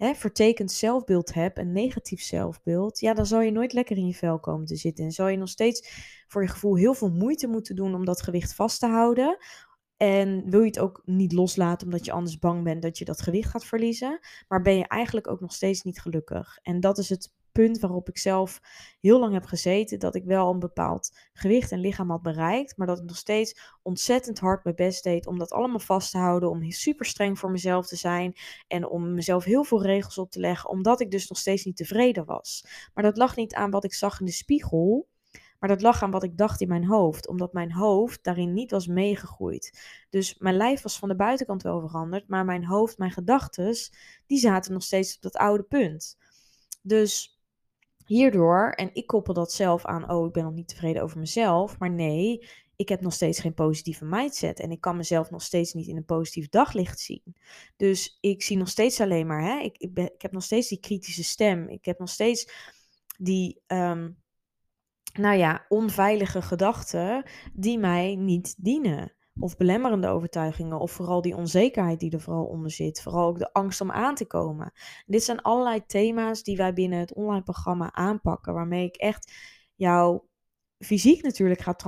hè, 0.00 0.14
vertekend 0.14 0.72
zelfbeeld 0.72 1.34
hebt, 1.34 1.58
een 1.58 1.72
negatief 1.72 2.22
zelfbeeld, 2.22 3.00
ja, 3.00 3.14
dan 3.14 3.26
zal 3.26 3.40
je 3.40 3.50
nooit 3.50 3.72
lekker 3.72 3.96
in 3.96 4.06
je 4.06 4.14
vel 4.14 4.40
komen 4.40 4.66
te 4.66 4.76
zitten. 4.76 5.04
En 5.04 5.10
zal 5.10 5.28
je 5.28 5.36
nog 5.36 5.48
steeds 5.48 5.88
voor 6.28 6.42
je 6.42 6.48
gevoel 6.48 6.76
heel 6.76 6.94
veel 6.94 7.10
moeite 7.10 7.46
moeten 7.46 7.76
doen 7.76 7.94
om 7.94 8.04
dat 8.04 8.22
gewicht 8.22 8.54
vast 8.54 8.80
te 8.80 8.86
houden. 8.86 9.36
En 9.96 10.50
wil 10.50 10.60
je 10.60 10.66
het 10.66 10.78
ook 10.78 11.02
niet 11.04 11.32
loslaten 11.32 11.86
omdat 11.86 12.04
je 12.04 12.12
anders 12.12 12.38
bang 12.38 12.64
bent 12.64 12.82
dat 12.82 12.98
je 12.98 13.04
dat 13.04 13.20
gewicht 13.20 13.50
gaat 13.50 13.64
verliezen. 13.64 14.18
Maar 14.48 14.62
ben 14.62 14.76
je 14.76 14.86
eigenlijk 14.86 15.28
ook 15.28 15.40
nog 15.40 15.52
steeds 15.52 15.82
niet 15.82 16.00
gelukkig. 16.00 16.58
En 16.62 16.80
dat 16.80 16.98
is 16.98 17.08
het 17.08 17.32
waarop 17.80 18.08
ik 18.08 18.18
zelf 18.18 18.60
heel 19.00 19.20
lang 19.20 19.32
heb 19.32 19.44
gezeten, 19.44 19.98
dat 19.98 20.14
ik 20.14 20.24
wel 20.24 20.50
een 20.50 20.58
bepaald 20.58 21.18
gewicht 21.32 21.72
en 21.72 21.80
lichaam 21.80 22.10
had 22.10 22.22
bereikt, 22.22 22.76
maar 22.76 22.86
dat 22.86 22.98
ik 22.98 23.04
nog 23.04 23.16
steeds 23.16 23.78
ontzettend 23.82 24.38
hard 24.38 24.64
mijn 24.64 24.76
best 24.76 25.04
deed 25.04 25.26
om 25.26 25.38
dat 25.38 25.52
allemaal 25.52 25.78
vast 25.78 26.10
te 26.10 26.18
houden, 26.18 26.50
om 26.50 26.70
super 26.70 27.06
streng 27.06 27.38
voor 27.38 27.50
mezelf 27.50 27.86
te 27.86 27.96
zijn 27.96 28.34
en 28.68 28.88
om 28.88 29.14
mezelf 29.14 29.44
heel 29.44 29.64
veel 29.64 29.82
regels 29.82 30.18
op 30.18 30.30
te 30.30 30.40
leggen, 30.40 30.70
omdat 30.70 31.00
ik 31.00 31.10
dus 31.10 31.28
nog 31.28 31.38
steeds 31.38 31.64
niet 31.64 31.76
tevreden 31.76 32.24
was. 32.24 32.64
Maar 32.94 33.04
dat 33.04 33.16
lag 33.16 33.36
niet 33.36 33.54
aan 33.54 33.70
wat 33.70 33.84
ik 33.84 33.94
zag 33.94 34.20
in 34.20 34.26
de 34.26 34.32
spiegel, 34.32 35.08
maar 35.58 35.68
dat 35.68 35.82
lag 35.82 36.02
aan 36.02 36.10
wat 36.10 36.22
ik 36.22 36.36
dacht 36.36 36.60
in 36.60 36.68
mijn 36.68 36.86
hoofd, 36.86 37.28
omdat 37.28 37.52
mijn 37.52 37.72
hoofd 37.72 38.24
daarin 38.24 38.52
niet 38.52 38.70
was 38.70 38.86
meegegroeid. 38.86 39.78
Dus 40.10 40.38
mijn 40.38 40.56
lijf 40.56 40.82
was 40.82 40.98
van 40.98 41.08
de 41.08 41.16
buitenkant 41.16 41.62
wel 41.62 41.80
veranderd, 41.80 42.28
maar 42.28 42.44
mijn 42.44 42.64
hoofd, 42.64 42.98
mijn 42.98 43.10
gedachten, 43.10 43.76
die 44.26 44.38
zaten 44.38 44.72
nog 44.72 44.82
steeds 44.82 45.14
op 45.16 45.22
dat 45.22 45.36
oude 45.36 45.62
punt. 45.62 46.18
Dus 46.82 47.39
hierdoor, 48.10 48.70
en 48.70 48.90
ik 48.92 49.06
koppel 49.06 49.34
dat 49.34 49.52
zelf 49.52 49.84
aan, 49.84 50.10
oh, 50.10 50.26
ik 50.26 50.32
ben 50.32 50.44
nog 50.44 50.52
niet 50.52 50.68
tevreden 50.68 51.02
over 51.02 51.18
mezelf, 51.18 51.78
maar 51.78 51.90
nee, 51.90 52.48
ik 52.76 52.88
heb 52.88 53.00
nog 53.00 53.12
steeds 53.12 53.40
geen 53.40 53.54
positieve 53.54 54.04
mindset 54.04 54.60
en 54.60 54.70
ik 54.70 54.80
kan 54.80 54.96
mezelf 54.96 55.30
nog 55.30 55.42
steeds 55.42 55.72
niet 55.72 55.86
in 55.86 55.96
een 55.96 56.04
positief 56.04 56.48
daglicht 56.48 57.00
zien. 57.00 57.36
Dus 57.76 58.18
ik 58.20 58.42
zie 58.42 58.56
nog 58.56 58.68
steeds 58.68 59.00
alleen 59.00 59.26
maar, 59.26 59.42
hè, 59.42 59.58
ik, 59.58 59.76
ik, 59.78 59.94
ben, 59.94 60.14
ik 60.14 60.22
heb 60.22 60.32
nog 60.32 60.42
steeds 60.42 60.68
die 60.68 60.80
kritische 60.80 61.24
stem, 61.24 61.68
ik 61.68 61.84
heb 61.84 61.98
nog 61.98 62.08
steeds 62.08 62.52
die 63.18 63.62
um, 63.66 64.18
nou 65.12 65.36
ja, 65.36 65.64
onveilige 65.68 66.42
gedachten 66.42 67.24
die 67.52 67.78
mij 67.78 68.14
niet 68.16 68.54
dienen. 68.58 69.14
Of 69.40 69.56
belemmerende 69.56 70.08
overtuigingen, 70.08 70.78
of 70.78 70.90
vooral 70.90 71.20
die 71.20 71.36
onzekerheid 71.36 72.00
die 72.00 72.10
er 72.10 72.20
vooral 72.20 72.44
onder 72.44 72.70
zit. 72.70 73.02
Vooral 73.02 73.26
ook 73.26 73.38
de 73.38 73.52
angst 73.52 73.80
om 73.80 73.90
aan 73.90 74.14
te 74.14 74.26
komen. 74.26 74.72
dit 75.06 75.22
zijn 75.22 75.42
allerlei 75.42 75.86
thema's 75.86 76.42
die 76.42 76.56
wij 76.56 76.72
binnen 76.72 76.98
het 76.98 77.14
online 77.14 77.42
programma 77.42 77.92
aanpakken, 77.92 78.54
waarmee 78.54 78.84
ik 78.84 78.96
echt 78.96 79.32
jou 79.74 80.20
fysiek 80.78 81.22
natuurlijk 81.22 81.60
gaat 81.60 81.78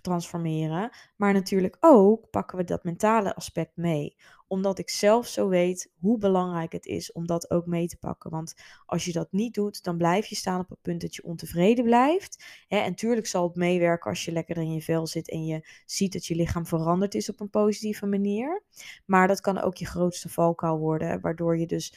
transformeren, 0.00 0.90
maar 1.16 1.32
natuurlijk 1.32 1.76
ook 1.80 2.30
pakken 2.30 2.58
we 2.58 2.64
dat 2.64 2.84
mentale 2.84 3.34
aspect 3.34 3.76
mee 3.76 4.16
omdat 4.48 4.78
ik 4.78 4.90
zelf 4.90 5.26
zo 5.26 5.48
weet 5.48 5.90
hoe 6.00 6.18
belangrijk 6.18 6.72
het 6.72 6.86
is 6.86 7.12
om 7.12 7.26
dat 7.26 7.50
ook 7.50 7.66
mee 7.66 7.86
te 7.86 7.96
pakken. 7.96 8.30
Want 8.30 8.54
als 8.86 9.04
je 9.04 9.12
dat 9.12 9.32
niet 9.32 9.54
doet, 9.54 9.84
dan 9.84 9.96
blijf 9.96 10.26
je 10.26 10.34
staan 10.34 10.60
op 10.60 10.68
het 10.68 10.82
punt 10.82 11.00
dat 11.00 11.14
je 11.14 11.24
ontevreden 11.24 11.84
blijft. 11.84 12.44
En 12.68 12.94
tuurlijk 12.94 13.26
zal 13.26 13.46
het 13.46 13.56
meewerken 13.56 14.10
als 14.10 14.24
je 14.24 14.32
lekker 14.32 14.56
in 14.56 14.72
je 14.72 14.82
vel 14.82 15.06
zit 15.06 15.30
en 15.30 15.44
je 15.44 15.68
ziet 15.86 16.12
dat 16.12 16.26
je 16.26 16.34
lichaam 16.34 16.66
veranderd 16.66 17.14
is 17.14 17.28
op 17.28 17.40
een 17.40 17.50
positieve 17.50 18.06
manier. 18.06 18.62
Maar 19.06 19.28
dat 19.28 19.40
kan 19.40 19.60
ook 19.60 19.76
je 19.76 19.86
grootste 19.86 20.28
valkuil 20.28 20.78
worden, 20.78 21.20
waardoor 21.20 21.58
je 21.58 21.66
dus 21.66 21.94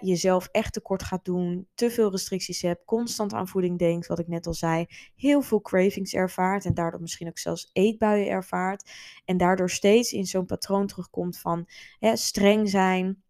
jezelf 0.00 0.48
echt 0.50 0.72
tekort 0.72 1.02
gaat 1.02 1.24
doen, 1.24 1.68
te 1.74 1.90
veel 1.90 2.10
restricties 2.10 2.62
hebt, 2.62 2.84
constant 2.84 3.32
aan 3.32 3.48
voeding 3.48 3.78
denkt, 3.78 4.06
wat 4.06 4.18
ik 4.18 4.28
net 4.28 4.46
al 4.46 4.54
zei, 4.54 4.86
heel 5.16 5.42
veel 5.42 5.60
cravings 5.60 6.14
ervaart 6.14 6.64
en 6.64 6.74
daardoor 6.74 7.00
misschien 7.00 7.28
ook 7.28 7.38
zelfs 7.38 7.70
eetbuien 7.72 8.28
ervaart. 8.28 8.90
En 9.24 9.36
daardoor 9.36 9.70
steeds 9.70 10.12
in 10.12 10.26
zo'n 10.26 10.46
patroon 10.46 10.86
terugkomt 10.86 11.38
van 11.38 11.68
streng 12.14 12.70
zijn, 12.70 13.22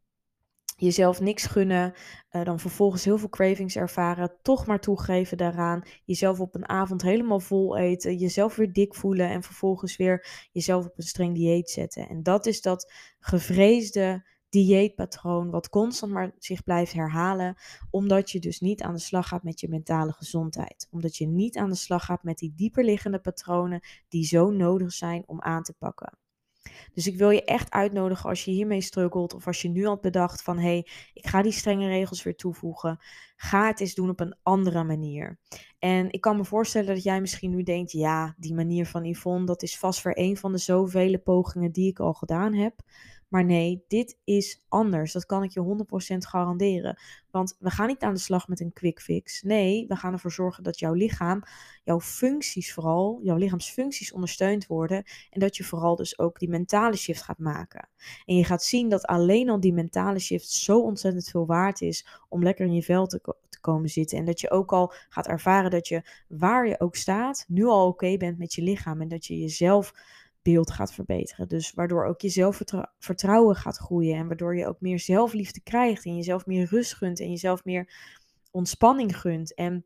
jezelf 0.77 1.21
niks 1.21 1.47
gunnen, 1.47 1.95
uh, 2.31 2.45
dan 2.45 2.61
vervolgens 2.61 3.05
heel 3.05 3.19
veel 3.19 3.29
cravings 3.29 3.77
ervaren, 3.77 4.37
toch 4.43 4.67
maar 4.67 4.81
toegeven 4.81 5.37
daaraan, 5.37 5.83
jezelf 6.05 6.41
op 6.41 6.55
een 6.55 6.69
avond 6.69 7.03
helemaal 7.03 7.41
vol 7.41 7.77
eten, 7.77 8.17
jezelf 8.17 8.57
weer 8.57 8.73
dik 8.73 8.95
voelen 8.95 9.29
en 9.29 9.43
vervolgens 9.43 9.97
weer 9.97 10.49
jezelf 10.53 10.87
op 10.87 10.99
een 10.99 11.05
streng 11.05 11.35
dieet 11.35 11.71
zetten. 11.71 12.09
En 12.09 12.23
dat 12.23 12.47
is 12.47 12.61
dat 12.61 12.93
gevreesde 13.19 14.31
dieetpatroon 14.49 15.51
wat 15.51 15.69
constant 15.69 16.13
maar 16.13 16.35
zich 16.39 16.63
blijft 16.63 16.93
herhalen, 16.93 17.57
omdat 17.91 18.31
je 18.31 18.41
dus 18.41 18.61
niet 18.61 18.83
aan 18.83 18.95
de 18.95 19.01
slag 19.01 19.29
gaat 19.29 19.43
met 19.43 19.61
je 19.61 19.69
mentale 19.69 20.13
gezondheid. 20.13 20.89
Omdat 20.91 21.17
je 21.17 21.27
niet 21.27 21.57
aan 21.57 21.71
de 21.71 21.77
slag 21.77 22.05
gaat 22.05 22.23
met 22.23 22.39
die 22.39 22.53
dieperliggende 22.57 23.19
patronen 23.19 23.81
die 24.09 24.25
zo 24.25 24.51
nodig 24.51 24.93
zijn 24.93 25.23
om 25.27 25.41
aan 25.41 25.63
te 25.63 25.75
pakken. 25.79 26.19
Dus 26.95 27.07
ik 27.07 27.17
wil 27.17 27.31
je 27.31 27.45
echt 27.45 27.71
uitnodigen 27.71 28.29
als 28.29 28.45
je 28.45 28.51
hiermee 28.51 28.81
struggelt 28.81 29.35
of 29.35 29.47
als 29.47 29.63
je 29.63 29.69
nu 29.69 29.87
had 29.87 30.01
bedacht 30.01 30.43
van 30.43 30.57
hé, 30.57 30.63
hey, 30.63 30.87
ik 31.13 31.27
ga 31.27 31.43
die 31.43 31.53
strenge 31.53 31.89
regels 31.89 32.23
weer 32.23 32.37
toevoegen. 32.37 32.99
Ga 33.37 33.67
het 33.67 33.81
eens 33.81 33.95
doen 33.95 34.09
op 34.09 34.21
een 34.21 34.37
andere 34.43 34.85
manier. 34.85 35.39
En 35.79 36.13
ik 36.13 36.21
kan 36.21 36.37
me 36.37 36.45
voorstellen 36.45 36.95
dat 36.95 37.03
jij 37.03 37.21
misschien 37.21 37.51
nu 37.51 37.63
denkt, 37.63 37.93
ja, 37.93 38.35
die 38.39 38.55
manier 38.55 38.87
van 38.87 39.05
Yvonne, 39.05 39.47
dat 39.47 39.63
is 39.63 39.79
vast 39.79 40.03
weer 40.03 40.19
een 40.19 40.37
van 40.37 40.53
de 40.53 40.59
zoveel 40.59 41.21
pogingen 41.21 41.73
die 41.73 41.91
ik 41.91 41.99
al 41.99 42.13
gedaan 42.13 42.55
heb. 42.55 42.75
Maar 43.33 43.45
nee, 43.45 43.85
dit 43.89 44.19
is 44.25 44.65
anders. 44.69 45.13
Dat 45.13 45.27
kan 45.27 45.43
ik 45.43 45.51
je 45.51 45.85
100% 46.15 46.17
garanderen. 46.19 46.99
Want 47.31 47.57
we 47.59 47.71
gaan 47.71 47.87
niet 47.87 48.03
aan 48.03 48.15
de 48.15 48.21
slag 48.21 48.49
met 48.49 48.61
een 48.61 48.73
quick 48.73 49.01
fix. 49.01 49.43
Nee, 49.43 49.87
we 49.89 49.97
gaan 49.97 50.13
ervoor 50.13 50.33
zorgen 50.33 50.63
dat 50.63 50.79
jouw 50.79 50.93
lichaam, 50.93 51.43
jouw 51.85 52.01
functies 52.01 52.73
vooral, 52.73 53.21
jouw 53.23 53.37
lichaamsfuncties 53.37 54.13
ondersteund 54.13 54.67
worden. 54.67 55.05
En 55.31 55.41
dat 55.41 55.57
je 55.57 55.65
vooral 55.65 55.97
dus 55.97 56.19
ook 56.19 56.39
die 56.39 56.49
mentale 56.49 56.97
shift 56.97 57.23
gaat 57.23 57.39
maken. 57.39 57.89
En 58.25 58.37
je 58.37 58.45
gaat 58.45 58.65
zien 58.65 58.89
dat 58.89 59.07
alleen 59.07 59.51
al 59.51 59.61
die 59.61 59.73
mentale 59.73 60.19
shift 60.19 60.51
zo 60.51 60.81
ontzettend 60.81 61.29
veel 61.29 61.47
waard 61.47 61.81
is 61.81 62.07
om 62.29 62.43
lekker 62.43 62.67
in 62.67 62.75
je 62.75 62.83
vel 62.83 63.07
te, 63.07 63.21
komen 63.61 63.89
zitten. 63.89 64.19
En 64.19 64.25
dat 64.25 64.41
je 64.41 64.51
ook 64.51 64.73
al 64.73 64.93
gaat 65.09 65.27
ervaren 65.27 65.71
dat 65.71 65.89
je, 65.89 66.03
waar 66.29 66.69
je 66.69 66.81
ook 66.81 66.97
staat, 66.97 67.45
nu 67.49 67.65
al 67.65 67.87
oké 67.87 68.17
bent 68.17 68.39
met 68.39 68.55
je 68.55 68.63
lichaam. 68.63 69.01
En 69.01 69.09
dat 69.09 69.27
je 69.27 69.39
jezelf 69.39 69.95
beeld 70.43 70.71
gaat 70.71 70.93
verbeteren. 70.93 71.49
Dus 71.49 71.73
waardoor 71.73 72.05
ook 72.05 72.21
je 72.21 72.29
zelfvertrouwen 72.29 73.57
gaat 73.57 73.77
groeien 73.77 74.17
en 74.17 74.27
waardoor 74.27 74.57
je 74.57 74.67
ook 74.67 74.81
meer 74.81 74.99
zelfliefde 74.99 75.61
krijgt 75.61 76.05
en 76.05 76.17
jezelf 76.17 76.47
meer 76.47 76.67
rust 76.67 76.95
gunt 76.95 77.21
en 77.21 77.31
jezelf 77.31 77.65
meer 77.65 77.93
ontspanning 78.51 79.17
gunt. 79.21 79.55
En 79.55 79.85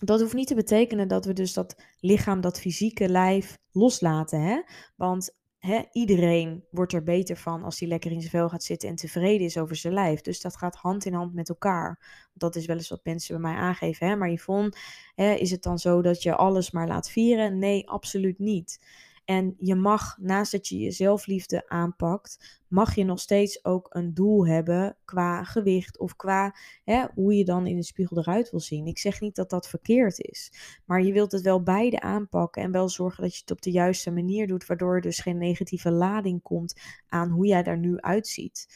dat 0.00 0.20
hoeft 0.20 0.34
niet 0.34 0.48
te 0.48 0.54
betekenen 0.54 1.08
dat 1.08 1.24
we 1.24 1.32
dus 1.32 1.52
dat 1.52 1.82
lichaam, 2.00 2.40
dat 2.40 2.60
fysieke 2.60 3.08
lijf 3.08 3.58
loslaten. 3.72 4.40
Hè? 4.40 4.62
Want 4.96 5.36
hè, 5.58 5.82
iedereen 5.92 6.64
wordt 6.70 6.92
er 6.92 7.02
beter 7.02 7.36
van 7.36 7.62
als 7.62 7.78
hij 7.78 7.88
lekker 7.88 8.10
in 8.10 8.20
zijn 8.20 8.30
vel 8.30 8.48
gaat 8.48 8.64
zitten 8.64 8.88
en 8.88 8.94
tevreden 8.94 9.46
is 9.46 9.58
over 9.58 9.76
zijn 9.76 9.92
lijf. 9.92 10.20
Dus 10.20 10.40
dat 10.40 10.56
gaat 10.56 10.76
hand 10.76 11.04
in 11.04 11.14
hand 11.14 11.34
met 11.34 11.48
elkaar. 11.48 12.00
Dat 12.32 12.56
is 12.56 12.66
wel 12.66 12.76
eens 12.76 12.88
wat 12.88 13.04
mensen 13.04 13.40
bij 13.40 13.50
mij 13.50 13.60
aangeven. 13.60 14.06
Hè? 14.06 14.16
Maar 14.16 14.30
Yvonne, 14.30 14.72
hè, 15.14 15.32
is 15.32 15.50
het 15.50 15.62
dan 15.62 15.78
zo 15.78 16.02
dat 16.02 16.22
je 16.22 16.34
alles 16.34 16.70
maar 16.70 16.88
laat 16.88 17.10
vieren? 17.10 17.58
Nee, 17.58 17.88
absoluut 17.88 18.38
niet. 18.38 18.80
En 19.26 19.54
je 19.58 19.74
mag, 19.74 20.18
naast 20.18 20.52
dat 20.52 20.68
je 20.68 20.78
je 20.78 20.90
zelfliefde 20.90 21.68
aanpakt, 21.68 22.60
mag 22.68 22.94
je 22.94 23.04
nog 23.04 23.20
steeds 23.20 23.64
ook 23.64 23.86
een 23.94 24.14
doel 24.14 24.46
hebben 24.46 24.96
qua 25.04 25.44
gewicht 25.44 25.98
of 25.98 26.16
qua 26.16 26.56
hè, 26.84 27.06
hoe 27.14 27.34
je 27.34 27.44
dan 27.44 27.66
in 27.66 27.76
de 27.76 27.82
spiegel 27.82 28.18
eruit 28.18 28.50
wil 28.50 28.60
zien. 28.60 28.86
Ik 28.86 28.98
zeg 28.98 29.20
niet 29.20 29.34
dat 29.34 29.50
dat 29.50 29.68
verkeerd 29.68 30.20
is, 30.20 30.52
maar 30.84 31.02
je 31.02 31.12
wilt 31.12 31.32
het 31.32 31.42
wel 31.42 31.62
beide 31.62 32.00
aanpakken 32.00 32.62
en 32.62 32.72
wel 32.72 32.88
zorgen 32.88 33.22
dat 33.22 33.34
je 33.34 33.40
het 33.40 33.50
op 33.50 33.62
de 33.62 33.70
juiste 33.70 34.10
manier 34.10 34.46
doet, 34.46 34.66
waardoor 34.66 34.94
er 34.94 35.00
dus 35.00 35.18
geen 35.18 35.38
negatieve 35.38 35.90
lading 35.90 36.42
komt 36.42 36.80
aan 37.08 37.30
hoe 37.30 37.46
jij 37.46 37.62
daar 37.62 37.78
nu 37.78 38.00
uitziet. 38.00 38.66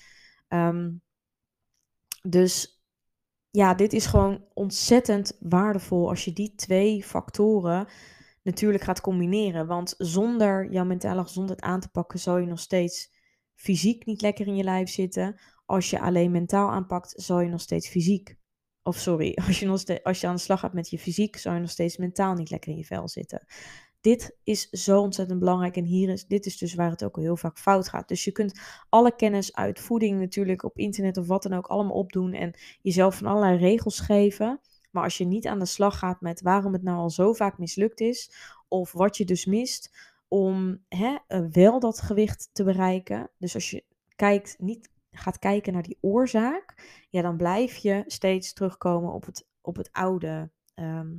Ehm, 0.49 0.91
dus 2.23 2.83
ja, 3.51 3.75
dit 3.75 3.93
is 3.93 4.07
gewoon 4.07 4.45
ontzettend 4.55 5.37
waardevol 5.41 6.09
als 6.09 6.25
je 6.25 6.33
die 6.33 6.55
twee 6.55 7.05
factoren 7.05 7.89
natuurlijk 8.43 8.85
gaat 8.85 9.01
combineren. 9.01 9.67
Want 9.67 9.95
zonder 9.99 10.73
jouw 10.73 10.85
mentale 10.85 11.23
gezondheid 11.23 11.61
aan 11.61 11.81
te 11.81 11.89
pakken, 11.89 12.19
zal 12.19 12.39
je 12.39 12.47
nog 12.47 12.61
steeds 12.61 13.11
fysiek 13.55 14.05
niet 14.07 14.21
lekker 14.21 14.47
in 14.47 14.57
je 14.57 14.65
lijf 14.65 14.91
zitten. 14.91 15.41
Als 15.67 15.91
je 15.91 16.01
alleen 16.01 16.31
mentaal 16.31 16.71
aanpakt, 16.71 17.13
zal 17.17 17.41
je 17.41 17.49
nog 17.49 17.61
steeds 17.61 17.89
fysiek. 17.89 18.37
Of 18.83 18.97
sorry, 18.97 19.35
als 19.47 19.61
je, 19.61 19.67
nog 19.67 19.81
steeds, 19.81 20.03
als 20.03 20.21
je 20.21 20.27
aan 20.27 20.35
de 20.35 20.41
slag 20.41 20.61
gaat 20.61 20.73
met 20.73 20.91
je 20.91 20.99
fysiek, 20.99 21.37
zal 21.37 21.55
je 21.55 21.61
nog 21.61 21.71
steeds 21.71 21.97
mentaal 21.97 22.35
niet 22.35 22.51
lekker 22.51 22.71
in 22.71 22.77
je 22.77 22.85
vel 22.85 23.09
zitten. 23.09 23.47
Dit 24.01 24.37
is 24.45 24.69
zo 24.69 25.01
ontzettend 25.01 25.39
belangrijk 25.39 25.77
en 25.77 25.85
hier 25.85 26.09
is, 26.09 26.27
dit 26.27 26.47
is 26.47 26.59
dus 26.59 26.75
waar 26.75 26.91
het 26.91 27.05
ook 27.05 27.17
heel 27.17 27.37
vaak 27.37 27.59
fout 27.59 27.89
gaat. 27.89 28.09
Dus 28.09 28.25
je 28.25 28.33
kunt 28.33 28.61
alle 28.89 29.17
kennis 29.17 29.55
uit 29.55 29.81
voeding 29.81 30.19
natuurlijk 30.19 30.63
op 30.63 30.79
internet 30.79 31.17
of 31.17 31.27
wat 31.27 31.43
dan 31.43 31.53
ook 31.53 31.67
allemaal 31.67 31.97
opdoen 31.97 32.33
en 32.33 32.55
jezelf 32.83 33.17
van 33.17 33.27
allerlei 33.27 33.59
regels 33.59 34.01
geven. 34.01 34.61
Maar 34.91 35.03
als 35.03 35.19
je 35.19 35.25
niet 35.25 35.47
aan 35.47 35.59
de 35.59 35.67
slag 35.67 35.99
gaat 35.99 36.21
met 36.21 36.41
waarom 36.41 36.73
het 36.73 36.83
nou 36.83 36.99
al 36.99 37.11
zo 37.11 37.33
vaak 37.33 37.59
mislukt 37.59 38.01
is, 38.01 38.31
of 38.69 38.93
wat 38.93 39.17
je 39.17 39.25
dus 39.25 39.45
mist 39.45 39.91
om 40.29 40.85
hè, 40.89 41.17
eh, 41.27 41.45
wel 41.51 41.81
dat 41.81 42.01
gewicht 42.01 42.51
te 42.53 42.65
bereiken. 42.65 43.31
Dus 43.39 43.55
als 43.55 43.71
je 43.71 43.85
kijkt, 44.17 44.57
niet 44.59 44.91
gaat 45.11 45.39
kijken 45.39 45.73
naar 45.73 45.83
die 45.83 45.99
oorzaak, 46.01 46.75
ja, 47.11 47.23
dan 47.23 47.37
blijf 47.37 47.77
je 47.77 48.05
steeds 48.07 48.53
terugkomen 48.53 49.13
op 49.13 49.27
het, 49.27 49.47
op 49.61 49.77
het 49.77 49.93
oude 49.93 50.51
ehm, 50.75 51.17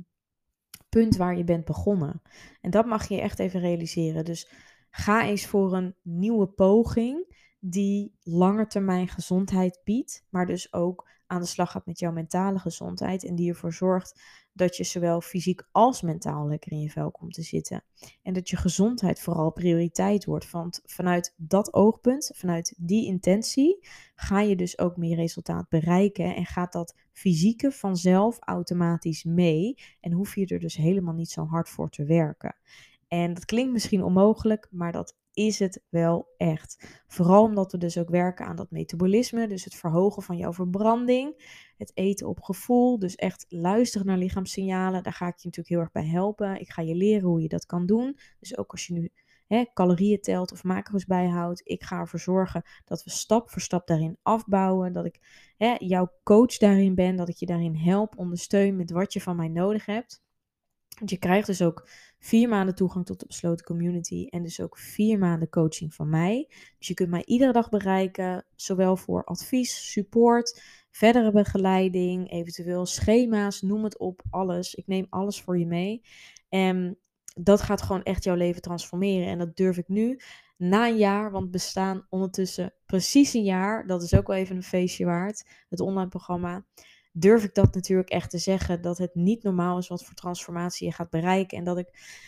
punt 0.88 1.16
waar 1.16 1.36
je 1.36 1.44
bent 1.44 1.64
begonnen. 1.64 2.22
En 2.60 2.70
dat 2.70 2.86
mag 2.86 3.08
je 3.08 3.20
echt 3.20 3.38
even 3.38 3.60
realiseren. 3.60 4.24
Dus 4.24 4.50
ga 4.90 5.24
eens 5.24 5.46
voor 5.46 5.74
een 5.74 5.94
nieuwe 6.02 6.46
poging 6.46 7.36
die 7.58 8.16
langetermijn 8.22 9.08
gezondheid 9.08 9.80
biedt, 9.84 10.26
maar 10.28 10.46
dus 10.46 10.72
ook 10.72 11.08
aan 11.32 11.40
de 11.40 11.46
slag 11.46 11.70
gaat 11.70 11.86
met 11.86 11.98
jouw 11.98 12.12
mentale 12.12 12.58
gezondheid 12.58 13.24
en 13.24 13.34
die 13.34 13.48
ervoor 13.48 13.72
zorgt 13.72 14.20
dat 14.52 14.76
je 14.76 14.84
zowel 14.84 15.20
fysiek 15.20 15.62
als 15.70 16.02
mentaal 16.02 16.48
lekker 16.48 16.72
in 16.72 16.80
je 16.80 16.90
vel 16.90 17.10
komt 17.10 17.34
te 17.34 17.42
zitten. 17.42 17.84
En 18.22 18.32
dat 18.32 18.48
je 18.48 18.56
gezondheid 18.56 19.20
vooral 19.20 19.52
prioriteit 19.52 20.24
wordt. 20.24 20.50
Want 20.50 20.80
vanuit 20.84 21.34
dat 21.36 21.74
oogpunt, 21.74 22.30
vanuit 22.34 22.74
die 22.76 23.06
intentie, 23.06 23.86
ga 24.14 24.40
je 24.40 24.56
dus 24.56 24.78
ook 24.78 24.96
meer 24.96 25.16
resultaat 25.16 25.68
bereiken 25.68 26.34
en 26.34 26.46
gaat 26.46 26.72
dat 26.72 26.96
fysieke 27.12 27.70
vanzelf 27.70 28.36
automatisch 28.40 29.24
mee 29.24 29.74
en 30.00 30.12
hoef 30.12 30.34
je 30.34 30.46
er 30.46 30.60
dus 30.60 30.76
helemaal 30.76 31.14
niet 31.14 31.30
zo 31.30 31.46
hard 31.46 31.68
voor 31.68 31.90
te 31.90 32.04
werken. 32.04 32.56
En 33.08 33.34
dat 33.34 33.44
klinkt 33.44 33.72
misschien 33.72 34.02
onmogelijk, 34.02 34.68
maar 34.70 34.92
dat 34.92 35.16
is 35.32 35.58
het 35.58 35.82
wel 35.88 36.28
echt. 36.36 37.02
Vooral 37.06 37.42
omdat 37.42 37.72
we 37.72 37.78
dus 37.78 37.98
ook 37.98 38.08
werken 38.10 38.46
aan 38.46 38.56
dat 38.56 38.70
metabolisme, 38.70 39.48
dus 39.48 39.64
het 39.64 39.74
verhogen 39.74 40.22
van 40.22 40.36
jouw 40.36 40.52
verbranding, 40.52 41.44
het 41.76 41.90
eten 41.94 42.28
op 42.28 42.42
gevoel, 42.42 42.98
dus 42.98 43.14
echt 43.14 43.46
luisteren 43.48 44.06
naar 44.06 44.18
lichaamssignalen. 44.18 45.02
Daar 45.02 45.12
ga 45.12 45.26
ik 45.26 45.38
je 45.38 45.46
natuurlijk 45.46 45.68
heel 45.68 45.80
erg 45.80 45.92
bij 45.92 46.06
helpen. 46.06 46.60
Ik 46.60 46.70
ga 46.70 46.82
je 46.82 46.94
leren 46.94 47.28
hoe 47.28 47.42
je 47.42 47.48
dat 47.48 47.66
kan 47.66 47.86
doen. 47.86 48.18
Dus 48.38 48.56
ook 48.56 48.70
als 48.70 48.86
je 48.86 48.92
nu 48.92 49.10
hè, 49.46 49.64
calorieën 49.74 50.20
telt 50.20 50.52
of 50.52 50.64
macro's 50.64 51.04
bijhoudt, 51.04 51.60
ik 51.64 51.82
ga 51.82 51.98
ervoor 51.98 52.20
zorgen 52.20 52.62
dat 52.84 53.04
we 53.04 53.10
stap 53.10 53.50
voor 53.50 53.62
stap 53.62 53.86
daarin 53.86 54.18
afbouwen, 54.22 54.92
dat 54.92 55.04
ik 55.04 55.18
hè, 55.56 55.74
jouw 55.78 56.12
coach 56.22 56.56
daarin 56.56 56.94
ben, 56.94 57.16
dat 57.16 57.28
ik 57.28 57.36
je 57.36 57.46
daarin 57.46 57.76
help, 57.76 58.18
ondersteun 58.18 58.76
met 58.76 58.90
wat 58.90 59.12
je 59.12 59.20
van 59.20 59.36
mij 59.36 59.48
nodig 59.48 59.86
hebt. 59.86 60.22
Want 60.98 61.10
je 61.10 61.18
krijgt 61.18 61.46
dus 61.46 61.62
ook 61.62 61.88
vier 62.22 62.48
maanden 62.48 62.74
toegang 62.74 63.06
tot 63.06 63.20
de 63.20 63.26
besloten 63.26 63.66
community 63.66 64.26
en 64.30 64.42
dus 64.42 64.60
ook 64.60 64.78
vier 64.78 65.18
maanden 65.18 65.48
coaching 65.48 65.94
van 65.94 66.08
mij. 66.08 66.48
Dus 66.78 66.88
je 66.88 66.94
kunt 66.94 67.10
mij 67.10 67.22
iedere 67.24 67.52
dag 67.52 67.68
bereiken, 67.68 68.44
zowel 68.56 68.96
voor 68.96 69.24
advies, 69.24 69.92
support, 69.92 70.62
verdere 70.90 71.32
begeleiding, 71.32 72.30
eventueel 72.30 72.86
schema's, 72.86 73.62
noem 73.62 73.84
het 73.84 73.98
op, 73.98 74.22
alles. 74.30 74.74
Ik 74.74 74.86
neem 74.86 75.06
alles 75.10 75.40
voor 75.40 75.58
je 75.58 75.66
mee. 75.66 76.02
En 76.48 76.98
dat 77.34 77.60
gaat 77.60 77.82
gewoon 77.82 78.02
echt 78.02 78.24
jouw 78.24 78.36
leven 78.36 78.62
transformeren. 78.62 79.26
En 79.26 79.38
dat 79.38 79.56
durf 79.56 79.76
ik 79.76 79.88
nu 79.88 80.20
na 80.56 80.88
een 80.88 80.96
jaar, 80.96 81.30
want 81.30 81.50
bestaan 81.50 82.06
ondertussen 82.08 82.74
precies 82.86 83.34
een 83.34 83.44
jaar. 83.44 83.86
Dat 83.86 84.02
is 84.02 84.14
ook 84.14 84.26
wel 84.26 84.36
even 84.36 84.56
een 84.56 84.62
feestje 84.62 85.04
waard, 85.04 85.48
het 85.68 85.80
online 85.80 86.08
programma 86.08 86.64
durf 87.12 87.44
ik 87.44 87.54
dat 87.54 87.74
natuurlijk 87.74 88.10
echt 88.10 88.30
te 88.30 88.38
zeggen. 88.38 88.82
Dat 88.82 88.98
het 88.98 89.14
niet 89.14 89.42
normaal 89.42 89.78
is 89.78 89.88
wat 89.88 90.04
voor 90.04 90.14
transformatie 90.14 90.86
je 90.86 90.92
gaat 90.92 91.10
bereiken. 91.10 91.58
En 91.58 91.64
dat 91.64 91.78
ik. 91.78 92.20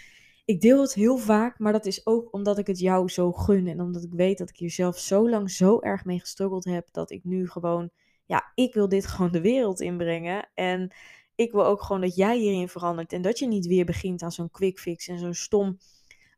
Ik 0.47 0.61
deel 0.61 0.81
het 0.81 0.95
heel 0.95 1.17
vaak, 1.17 1.59
maar 1.59 1.73
dat 1.73 1.87
is 1.87 2.07
ook 2.07 2.33
omdat 2.33 2.59
ik 2.59 2.67
het 2.67 2.79
jou 2.79 3.09
zo 3.09 3.33
gun. 3.33 3.67
En 3.67 3.81
omdat 3.81 4.03
ik 4.03 4.13
weet 4.13 4.39
dat 4.39 4.49
ik 4.49 4.57
hier 4.57 4.71
zelf 4.71 4.99
zo 4.99 5.29
lang 5.29 5.51
zo 5.51 5.81
erg 5.81 6.05
mee 6.05 6.21
gestruggeld 6.21 6.65
heb. 6.65 6.89
Dat 6.91 7.11
ik 7.11 7.25
nu 7.25 7.49
gewoon. 7.49 7.91
Ja, 8.27 8.53
ik 8.55 8.75
wil 8.75 8.89
dit 8.89 9.07
gewoon 9.13 9.33
de 9.33 9.41
wereld 9.41 9.81
inbrengen. 9.81 10.51
En 10.55 10.95
ik 11.35 11.53
wil 11.53 11.67
ook 11.67 11.83
gewoon 11.83 12.01
dat 12.01 12.17
jij 12.17 12.39
hierin 12.39 12.69
verandert. 12.69 13.13
En 13.13 13.23
dat 13.23 13.39
je 13.39 13.47
niet 13.47 13.67
weer 13.67 13.85
begint 13.85 14.23
aan 14.23 14.33
zo'n 14.33 14.51
quick 14.51 14.79
fix 14.79 15.09
en 15.09 15.19
zo'n 15.19 15.35
stom. 15.35 15.79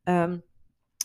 Um, 0.05 0.43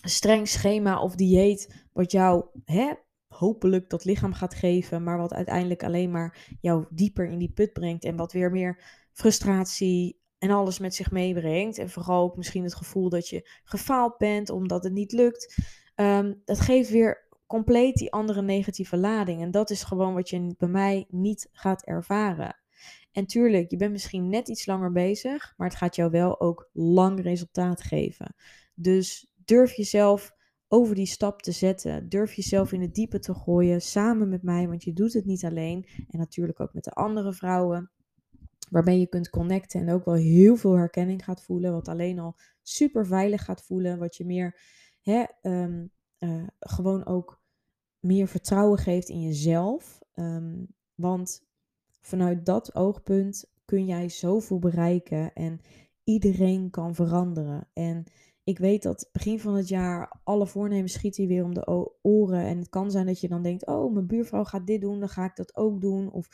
streng 0.02 0.48
schema 0.48 1.02
of 1.02 1.16
dieet. 1.16 1.86
Wat 1.94 2.12
jou 2.12 2.46
hè, 2.66 2.94
hopelijk 3.32 3.90
dat 3.90 4.06
lichaam 4.06 4.34
gaat 4.34 4.56
geven, 4.56 5.04
maar 5.04 5.18
wat 5.18 5.34
uiteindelijk 5.34 5.84
alleen 5.84 6.12
maar 6.12 6.58
jou 6.62 6.86
dieper 6.90 7.30
in 7.30 7.38
die 7.38 7.52
put 7.52 7.74
brengt 7.74 8.04
en 8.04 8.16
wat 8.16 8.34
weer 8.34 8.52
meer 8.52 8.84
frustratie 9.12 10.20
en 10.38 10.50
alles 10.50 10.80
met 10.80 10.96
zich 10.96 11.12
meebrengt. 11.12 11.78
En 11.78 11.90
vooral 11.90 12.24
ook 12.24 12.38
misschien 12.38 12.64
het 12.64 12.76
gevoel 12.76 13.10
dat 13.10 13.30
je 13.30 13.50
gefaald 13.64 14.18
bent 14.18 14.50
omdat 14.50 14.84
het 14.84 14.94
niet 14.94 15.12
lukt. 15.12 15.58
Um, 15.96 16.42
dat 16.46 16.60
geeft 16.60 16.90
weer 16.90 17.28
compleet 17.48 17.96
die 17.96 18.12
andere 18.12 18.42
negatieve 18.42 18.98
lading. 18.98 19.42
En 19.42 19.52
dat 19.52 19.70
is 19.70 19.84
gewoon 19.84 20.14
wat 20.14 20.30
je 20.30 20.56
bij 20.58 20.68
mij 20.68 21.06
niet 21.10 21.50
gaat 21.52 21.86
ervaren. 21.86 22.60
En 23.12 23.26
tuurlijk, 23.26 23.72
je 23.72 23.78
bent 23.78 23.92
misschien 23.92 24.30
net 24.30 24.48
iets 24.48 24.66
langer 24.66 24.92
bezig, 24.92 25.54
maar 25.58 25.68
het 25.68 25.78
gaat 25.78 25.96
jou 25.96 26.12
wel 26.12 26.42
ook 26.42 26.70
lang 26.74 27.22
resultaat 27.22 27.82
geven. 27.82 28.36
Dus 28.76 29.34
durf 29.46 29.74
jezelf 29.74 30.32
over 30.74 30.96
die 30.96 31.06
stap 31.06 31.42
te 31.42 31.52
zetten. 31.52 32.10
Durf 32.10 32.34
jezelf 32.34 32.72
in 32.72 32.82
het 32.82 32.96
diepe 32.96 33.20
te 33.20 33.34
gooien 33.34 33.82
samen 33.82 34.30
met 34.30 34.44
mij, 34.44 34.68
want 34.68 34.84
je 34.84 34.94
doet 34.94 35.14
het 35.14 35.26
niet 35.26 35.46
alleen. 35.46 35.88
En 36.10 36.20
natuurlijk 36.20 36.60
ook 36.60 36.74
met 36.74 36.84
de 36.84 36.92
andere 36.92 37.34
vrouwen. 37.34 37.92
Waarmee 38.70 39.00
je 39.00 39.08
kunt 39.08 39.30
connecten 39.30 39.82
en 39.82 39.90
ook 39.90 40.06
wel 40.06 40.14
heel 40.14 40.56
veel 40.56 40.78
herkenning 40.78 41.24
gaat 41.24 41.44
voelen. 41.44 41.72
Wat 41.72 41.88
alleen 41.88 42.20
al 42.20 42.36
super 42.62 43.06
veilig 43.06 43.44
gaat 43.44 43.64
voelen. 43.64 44.00
Wat 44.00 44.16
je 44.16 44.26
meer 44.26 44.60
hè, 45.02 45.24
um, 45.42 45.92
uh, 46.20 46.48
gewoon 46.60 47.06
ook 47.06 47.42
meer 48.00 48.28
vertrouwen 48.28 48.80
geeft 48.80 49.10
in 49.10 49.22
jezelf. 49.22 50.00
Um, 50.16 50.68
want 50.96 51.46
vanuit 52.02 52.46
dat 52.46 52.76
oogpunt 52.76 53.52
kun 53.66 53.86
jij 53.86 54.10
zoveel 54.10 54.60
bereiken 54.60 55.34
en 55.34 55.62
iedereen 56.04 56.70
kan 56.70 56.96
veranderen. 56.96 57.68
En 57.74 58.04
ik 58.44 58.58
weet 58.58 58.84
dat 58.84 59.10
begin 59.12 59.40
van 59.40 59.56
het 59.56 59.68
jaar 59.68 60.20
alle 60.24 60.48
voornemens 60.48 60.94
schieten 60.94 61.28
weer 61.28 61.44
om 61.44 61.54
de 61.54 61.92
oren. 62.02 62.46
En 62.46 62.58
het 62.58 62.70
kan 62.70 62.92
zijn 62.92 63.06
dat 63.06 63.20
je 63.20 63.28
dan 63.28 63.42
denkt, 63.42 63.68
oh, 63.68 63.94
mijn 63.94 64.08
buurvrouw 64.08 64.44
gaat 64.44 64.68
dit 64.68 64.82
doen, 64.82 65.00
dan 65.00 65.10
ga 65.10 65.26
ik 65.26 65.36
dat 65.36 65.56
ook 65.56 65.82
doen. 65.82 66.12
Of 66.12 66.28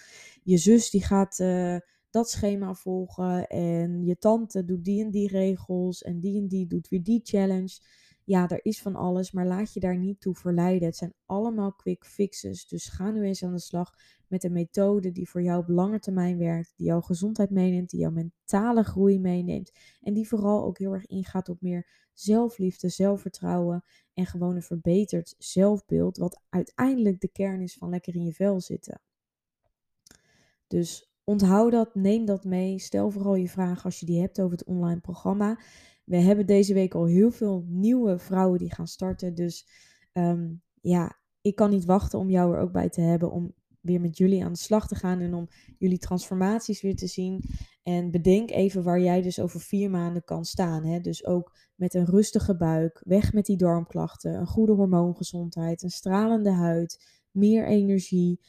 je 0.43 0.57
zus 0.57 0.89
die 0.89 1.03
gaat 1.03 1.39
uh, 1.39 1.77
dat 2.09 2.29
schema 2.29 2.73
volgen. 2.73 3.47
En 3.47 4.03
je 4.03 4.17
tante 4.17 4.65
doet 4.65 4.83
die 4.83 5.03
en 5.03 5.11
die 5.11 5.27
regels. 5.27 6.01
En 6.01 6.19
die 6.19 6.41
en 6.41 6.47
die 6.47 6.67
doet 6.67 6.87
weer 6.87 7.03
die 7.03 7.21
challenge. 7.23 7.79
Ja, 8.27 8.49
er 8.49 8.65
is 8.65 8.81
van 8.81 8.95
alles, 8.95 9.31
maar 9.31 9.45
laat 9.45 9.73
je 9.73 9.79
daar 9.79 9.97
niet 9.97 10.21
toe 10.21 10.35
verleiden. 10.35 10.87
Het 10.87 10.97
zijn 10.97 11.13
allemaal 11.25 11.73
quick 11.73 12.05
fixes. 12.05 12.67
Dus 12.67 12.87
ga 12.87 13.11
nu 13.11 13.23
eens 13.23 13.43
aan 13.43 13.51
de 13.51 13.59
slag 13.59 13.93
met 14.27 14.43
een 14.43 14.51
methode 14.51 15.11
die 15.11 15.29
voor 15.29 15.41
jou 15.41 15.59
op 15.59 15.67
lange 15.67 15.99
termijn 15.99 16.37
werkt, 16.37 16.73
die 16.75 16.85
jouw 16.85 17.01
gezondheid 17.01 17.49
meeneemt, 17.49 17.89
die 17.89 17.99
jouw 17.99 18.11
mentale 18.11 18.83
groei 18.83 19.19
meeneemt 19.19 19.71
en 20.01 20.13
die 20.13 20.27
vooral 20.27 20.65
ook 20.65 20.77
heel 20.77 20.93
erg 20.93 21.05
ingaat 21.05 21.49
op 21.49 21.61
meer 21.61 22.09
zelfliefde, 22.13 22.89
zelfvertrouwen 22.89 23.83
en 24.13 24.25
gewoon 24.25 24.55
een 24.55 24.61
verbeterd 24.61 25.35
zelfbeeld, 25.37 26.17
wat 26.17 26.41
uiteindelijk 26.49 27.19
de 27.19 27.31
kern 27.31 27.61
is 27.61 27.73
van 27.73 27.89
lekker 27.89 28.15
in 28.15 28.23
je 28.23 28.33
vel 28.33 28.61
zitten. 28.61 29.01
Dus 30.67 31.11
onthoud 31.23 31.71
dat, 31.71 31.95
neem 31.95 32.25
dat 32.25 32.43
mee, 32.43 32.79
stel 32.79 33.11
vooral 33.11 33.35
je 33.35 33.49
vragen 33.49 33.83
als 33.83 33.99
je 33.99 34.05
die 34.05 34.21
hebt 34.21 34.41
over 34.41 34.57
het 34.57 34.67
online 34.67 34.99
programma. 34.99 35.59
We 36.07 36.17
hebben 36.17 36.45
deze 36.45 36.73
week 36.73 36.93
al 36.93 37.05
heel 37.05 37.31
veel 37.31 37.65
nieuwe 37.67 38.19
vrouwen 38.19 38.59
die 38.59 38.73
gaan 38.73 38.87
starten, 38.87 39.35
dus 39.35 39.67
um, 40.13 40.61
ja, 40.81 41.19
ik 41.41 41.55
kan 41.55 41.69
niet 41.69 41.85
wachten 41.85 42.19
om 42.19 42.29
jou 42.29 42.55
er 42.55 42.61
ook 42.61 42.71
bij 42.71 42.89
te 42.89 43.01
hebben 43.01 43.31
om 43.31 43.53
weer 43.81 44.01
met 44.01 44.17
jullie 44.17 44.43
aan 44.43 44.51
de 44.51 44.59
slag 44.59 44.87
te 44.87 44.95
gaan 44.95 45.19
en 45.19 45.33
om 45.33 45.47
jullie 45.77 45.97
transformaties 45.97 46.81
weer 46.81 46.95
te 46.95 47.07
zien. 47.07 47.43
En 47.83 48.11
bedenk 48.11 48.51
even 48.51 48.83
waar 48.83 48.99
jij 48.99 49.21
dus 49.21 49.39
over 49.39 49.59
vier 49.59 49.89
maanden 49.89 50.23
kan 50.23 50.45
staan. 50.45 50.85
Hè? 50.85 50.99
Dus 50.99 51.25
ook 51.25 51.55
met 51.75 51.93
een 51.93 52.05
rustige 52.05 52.57
buik, 52.57 53.01
weg 53.05 53.33
met 53.33 53.45
die 53.45 53.57
darmklachten, 53.57 54.33
een 54.33 54.47
goede 54.47 54.71
hormoongezondheid, 54.71 55.83
een 55.83 55.89
stralende 55.89 56.51
huid, 56.51 57.05
meer 57.31 57.67
energie, 57.67 58.39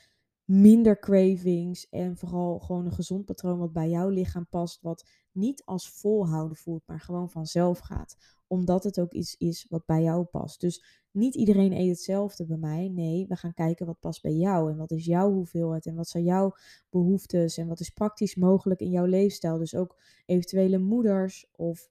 minder 0.48 0.98
cravings 0.98 1.88
en 1.88 2.16
vooral 2.16 2.58
gewoon 2.58 2.84
een 2.84 2.92
gezond 2.92 3.24
patroon 3.24 3.58
wat 3.58 3.72
bij 3.72 3.88
jouw 3.88 4.08
lichaam 4.08 4.46
past, 4.48 4.82
wat 4.82 5.08
niet 5.32 5.62
als 5.64 5.90
volhouden 5.90 6.56
voelt, 6.56 6.82
maar 6.86 7.00
gewoon 7.00 7.30
vanzelf 7.30 7.78
gaat, 7.78 8.16
omdat 8.46 8.84
het 8.84 9.00
ook 9.00 9.12
iets 9.12 9.36
is 9.36 9.66
wat 9.68 9.86
bij 9.86 10.02
jou 10.02 10.24
past. 10.24 10.60
Dus 10.60 10.84
niet 11.10 11.34
iedereen 11.34 11.72
eet 11.72 11.88
hetzelfde 11.88 12.46
bij 12.46 12.56
mij. 12.56 12.88
Nee, 12.88 13.26
we 13.26 13.36
gaan 13.36 13.54
kijken 13.54 13.86
wat 13.86 14.00
past 14.00 14.22
bij 14.22 14.34
jou 14.34 14.70
en 14.70 14.76
wat 14.76 14.90
is 14.90 15.04
jouw 15.04 15.32
hoeveelheid 15.32 15.86
en 15.86 15.94
wat 15.94 16.08
zijn 16.08 16.24
jouw 16.24 16.54
behoeftes 16.90 17.56
en 17.56 17.66
wat 17.66 17.80
is 17.80 17.90
praktisch 17.90 18.34
mogelijk 18.34 18.80
in 18.80 18.90
jouw 18.90 19.06
leefstijl. 19.06 19.58
Dus 19.58 19.74
ook 19.74 19.96
eventuele 20.26 20.78
moeders 20.78 21.46
of 21.56 21.90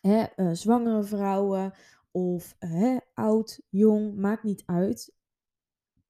hè, 0.00 0.24
uh, 0.36 0.52
zwangere 0.52 1.02
vrouwen 1.02 1.72
of 2.10 2.56
hè, 2.58 2.96
oud, 3.14 3.60
jong, 3.68 4.14
maakt 4.14 4.42
niet 4.42 4.62
uit. 4.66 5.14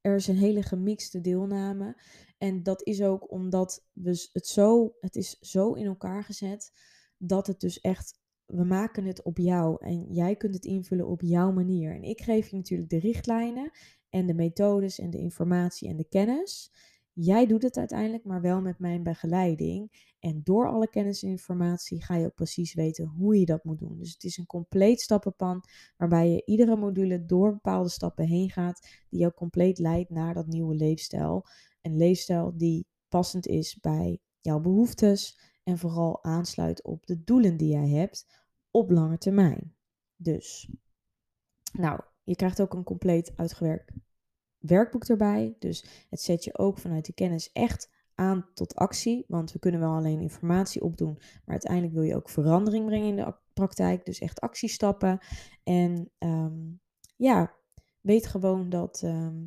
Er 0.02 0.14
is 0.14 0.26
een 0.26 0.36
hele 0.36 0.62
gemixte 0.62 1.20
deelname. 1.20 1.96
En 2.38 2.62
dat 2.62 2.82
is 2.86 3.02
ook 3.02 3.30
omdat 3.30 3.86
we 3.92 4.28
het 4.32 4.46
zo, 4.46 4.94
het 5.00 5.16
is 5.16 5.38
zo 5.40 5.72
in 5.72 5.86
elkaar 5.86 6.24
gezet 6.24 6.72
dat 7.16 7.46
het 7.46 7.60
dus 7.60 7.80
echt 7.80 8.20
we 8.46 8.64
maken 8.64 9.04
het 9.04 9.22
op 9.22 9.38
jou 9.38 9.76
en 9.84 10.12
jij 10.12 10.36
kunt 10.36 10.54
het 10.54 10.64
invullen 10.64 11.06
op 11.06 11.20
jouw 11.20 11.52
manier. 11.52 11.94
En 11.94 12.02
ik 12.02 12.20
geef 12.20 12.48
je 12.48 12.56
natuurlijk 12.56 12.90
de 12.90 12.98
richtlijnen 12.98 13.70
en 14.08 14.26
de 14.26 14.34
methodes 14.34 14.98
en 14.98 15.10
de 15.10 15.18
informatie 15.18 15.88
en 15.88 15.96
de 15.96 16.08
kennis. 16.08 16.72
Jij 17.14 17.46
doet 17.46 17.62
het 17.62 17.76
uiteindelijk, 17.76 18.24
maar 18.24 18.40
wel 18.40 18.60
met 18.60 18.78
mijn 18.78 19.02
begeleiding. 19.02 20.10
En 20.18 20.40
door 20.44 20.68
alle 20.68 20.88
kennis 20.88 21.22
en 21.22 21.28
informatie 21.28 22.02
ga 22.02 22.16
je 22.16 22.26
ook 22.26 22.34
precies 22.34 22.74
weten 22.74 23.06
hoe 23.06 23.38
je 23.38 23.44
dat 23.44 23.64
moet 23.64 23.78
doen. 23.78 23.98
Dus 23.98 24.12
het 24.12 24.24
is 24.24 24.36
een 24.36 24.46
compleet 24.46 25.00
stappenplan 25.00 25.64
waarbij 25.96 26.30
je 26.30 26.44
iedere 26.44 26.76
module 26.76 27.24
door 27.24 27.52
bepaalde 27.52 27.88
stappen 27.88 28.26
heen 28.26 28.50
gaat, 28.50 28.80
die 29.08 29.20
jou 29.20 29.32
compleet 29.32 29.78
leidt 29.78 30.10
naar 30.10 30.34
dat 30.34 30.46
nieuwe 30.46 30.74
leefstijl. 30.74 31.46
Een 31.80 31.96
leefstijl 31.96 32.56
die 32.56 32.86
passend 33.08 33.46
is 33.46 33.78
bij 33.80 34.20
jouw 34.40 34.60
behoeftes 34.60 35.38
en 35.62 35.78
vooral 35.78 36.24
aansluit 36.24 36.82
op 36.82 37.06
de 37.06 37.24
doelen 37.24 37.56
die 37.56 37.72
jij 37.72 37.88
hebt 37.88 38.26
op 38.70 38.90
lange 38.90 39.18
termijn. 39.18 39.74
Dus, 40.16 40.70
nou, 41.72 42.00
je 42.22 42.36
krijgt 42.36 42.60
ook 42.60 42.74
een 42.74 42.84
compleet 42.84 43.32
uitgewerkt 43.36 43.92
werkboek 44.62 45.04
erbij. 45.04 45.56
Dus 45.58 46.06
het 46.10 46.20
zet 46.20 46.44
je 46.44 46.58
ook 46.58 46.78
vanuit 46.78 47.04
die 47.04 47.14
kennis 47.14 47.52
echt 47.52 47.90
aan 48.14 48.46
tot 48.54 48.74
actie. 48.74 49.24
Want 49.28 49.52
we 49.52 49.58
kunnen 49.58 49.80
wel 49.80 49.94
alleen 49.94 50.20
informatie 50.20 50.82
opdoen, 50.82 51.14
maar 51.18 51.42
uiteindelijk 51.44 51.94
wil 51.94 52.02
je 52.02 52.16
ook 52.16 52.28
verandering 52.28 52.86
brengen 52.86 53.08
in 53.08 53.16
de 53.16 53.34
praktijk. 53.52 54.04
Dus 54.04 54.18
echt 54.18 54.40
actiestappen. 54.40 55.18
En 55.64 56.10
ehm, 56.18 56.60
ja, 57.16 57.54
weet 58.00 58.26
gewoon 58.26 58.68
dat 58.68 59.00
ehm, 59.04 59.44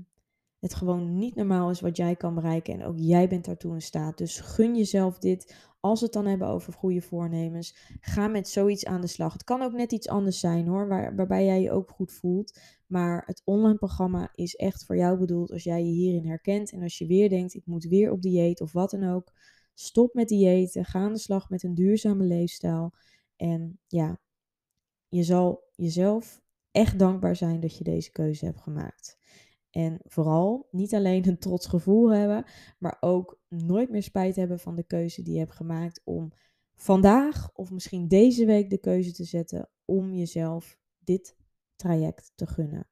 het 0.66 0.74
gewoon 0.76 1.18
niet 1.18 1.36
normaal 1.36 1.70
is 1.70 1.82
wat 1.82 1.98
jij 1.98 2.16
kan 2.16 2.36
bereiken. 2.36 2.74
En 2.74 2.84
ook 2.84 2.98
jij 2.98 3.28
bent 3.28 3.46
daartoe 3.46 3.74
in 3.74 3.82
staat. 3.82 4.18
Dus 4.18 4.40
gun 4.40 4.76
jezelf 4.76 5.20
dit. 5.20 5.56
Als 5.80 6.00
we 6.00 6.06
het 6.06 6.14
dan 6.14 6.26
hebben 6.26 6.48
over 6.48 6.74
goede 6.74 7.02
voornemens, 7.02 7.76
ga 8.00 8.28
met 8.28 8.50
zoiets 8.50 8.86
aan 8.86 9.02
de 9.02 9.08
slag. 9.08 9.34
Het 9.34 9.44
kan 9.44 9.62
ook 9.62 9.74
net 9.74 9.92
iets 9.92 10.08
anders 10.08 10.40
zijn 10.40 10.68
hoor, 10.68 10.88
waar, 10.88 11.16
waarbij 11.16 11.46
jij 11.46 11.62
je 11.62 11.72
ook 11.72 11.90
goed 11.90 12.12
voelt. 12.12 12.60
Maar 12.88 13.24
het 13.26 13.42
online 13.44 13.78
programma 13.78 14.32
is 14.36 14.56
echt 14.56 14.86
voor 14.86 14.98
jou 14.98 15.18
bedoeld 15.18 15.52
als 15.52 15.64
jij 15.64 15.84
je 15.84 15.92
hierin 15.92 16.28
herkent. 16.28 16.72
En 16.72 16.82
als 16.82 16.98
je 16.98 17.06
weer 17.06 17.30
denkt, 17.30 17.54
ik 17.54 17.66
moet 17.66 17.86
weer 17.86 18.12
op 18.12 18.22
dieet 18.22 18.62
of 18.62 18.72
wat 18.72 18.92
dan 18.92 19.04
ook. 19.04 19.34
Stop 19.74 20.14
met 20.14 20.28
diëten, 20.28 20.86
ga 20.86 21.00
aan 21.00 21.14
de 21.14 21.20
slag 21.20 21.50
met 21.50 21.64
een 21.64 21.76
duurzame 21.76 22.24
leefstijl. 22.24 22.94
En 23.36 23.80
ja, 23.88 24.20
je 25.08 25.24
zal 25.24 25.64
jezelf 25.76 26.42
echt 26.72 27.00
dankbaar 27.00 27.36
zijn 27.36 27.60
dat 27.60 27.78
je 27.78 27.84
deze 27.84 28.12
keuze 28.12 28.46
hebt 28.46 28.62
gemaakt. 28.62 29.18
En 29.76 30.00
vooral 30.04 30.68
niet 30.72 30.94
alleen 30.94 31.28
een 31.28 31.40
trots 31.40 31.68
gevoel 31.68 32.14
hebben, 32.14 32.44
maar 32.80 32.98
ook 33.00 33.40
nooit 33.48 33.90
meer 33.90 34.04
spijt 34.04 34.36
hebben 34.36 34.60
van 34.60 34.76
de 34.76 34.84
keuze 34.84 35.22
die 35.22 35.34
je 35.34 35.40
hebt 35.40 35.52
gemaakt 35.52 36.02
om 36.04 36.32
vandaag 36.76 37.52
of 37.54 37.72
misschien 37.72 38.08
deze 38.08 38.46
week 38.46 38.70
de 38.70 38.78
keuze 38.78 39.14
te 39.14 39.24
zetten 39.24 39.70
om 39.86 40.14
jezelf 40.14 40.78
dit 41.00 41.36
traject 41.76 42.32
te 42.36 42.48
gunnen. 42.48 42.88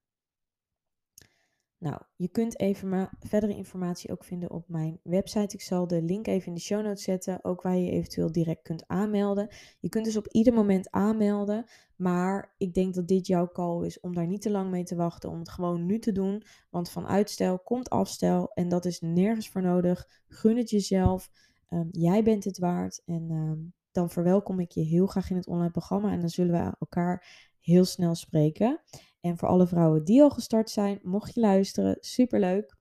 Nou, 1.84 2.02
je 2.16 2.28
kunt 2.28 2.60
even 2.60 3.10
verdere 3.20 3.56
informatie 3.56 4.12
ook 4.12 4.24
vinden 4.24 4.52
op 4.52 4.70
mijn 4.70 5.00
website. 5.04 5.56
Ik 5.56 5.62
zal 5.62 5.88
de 5.88 6.02
link 6.02 6.28
even 6.28 6.48
in 6.48 6.54
de 6.54 6.60
show 6.60 6.84
notes 6.84 7.04
zetten, 7.04 7.44
ook 7.44 7.62
waar 7.62 7.78
je 7.78 7.92
eventueel 7.92 8.32
direct 8.32 8.62
kunt 8.62 8.88
aanmelden. 8.88 9.48
Je 9.80 9.90
kunt 9.90 10.06
dus 10.06 10.18
op 10.18 10.28
ieder 10.28 10.54
moment 10.54 10.92
aanmelden, 10.92 11.66
maar 11.96 12.54
ik 12.58 12.74
denk 12.74 12.94
dat 12.94 13.08
dit 13.08 13.28
jouw 13.28 13.48
call 13.52 13.86
is 13.86 14.00
om 14.00 14.14
daar 14.14 14.28
niet 14.28 14.42
te 14.42 14.52
lang 14.52 14.70
mee 14.70 14.84
te 14.84 14.96
wachten, 14.96 15.30
om 15.30 15.40
het 15.40 15.50
gewoon 15.50 15.86
nu 15.86 16.00
te 16.00 16.12
doen. 16.12 16.44
Want 16.70 16.90
van 16.90 17.08
uitstel 17.08 17.60
komt 17.60 17.90
afstel 17.90 18.52
en 18.54 18.70
dat 18.70 18.86
is 18.86 19.00
nergens 19.00 19.50
voor 19.50 19.62
nodig. 19.62 20.08
Gun 20.28 20.58
het 20.58 20.70
jezelf. 20.70 21.30
Ehm, 21.70 21.88
jij 21.92 22.24
bent 22.24 22.44
het 22.44 22.58
waard 22.58 23.02
en 23.06 23.28
ehm, 23.30 23.60
dan 23.92 24.10
verwelkom 24.10 24.60
ik 24.60 24.72
je 24.72 24.82
heel 24.82 25.06
graag 25.06 25.30
in 25.30 25.36
het 25.36 25.48
online 25.48 25.72
programma 25.72 26.12
en 26.12 26.20
dan 26.20 26.30
zullen 26.30 26.66
we 26.66 26.76
elkaar 26.80 27.26
heel 27.60 27.86
snel 27.86 28.16
spreken. 28.16 28.82
En 29.24 29.38
voor 29.38 29.48
alle 29.48 29.68
vrouwen 29.68 30.04
die 30.04 30.22
al 30.22 30.30
gestart 30.30 30.70
zijn, 30.70 31.00
mocht 31.04 31.34
je 31.34 31.40
luisteren, 31.40 31.98
superleuk. 32.00 32.76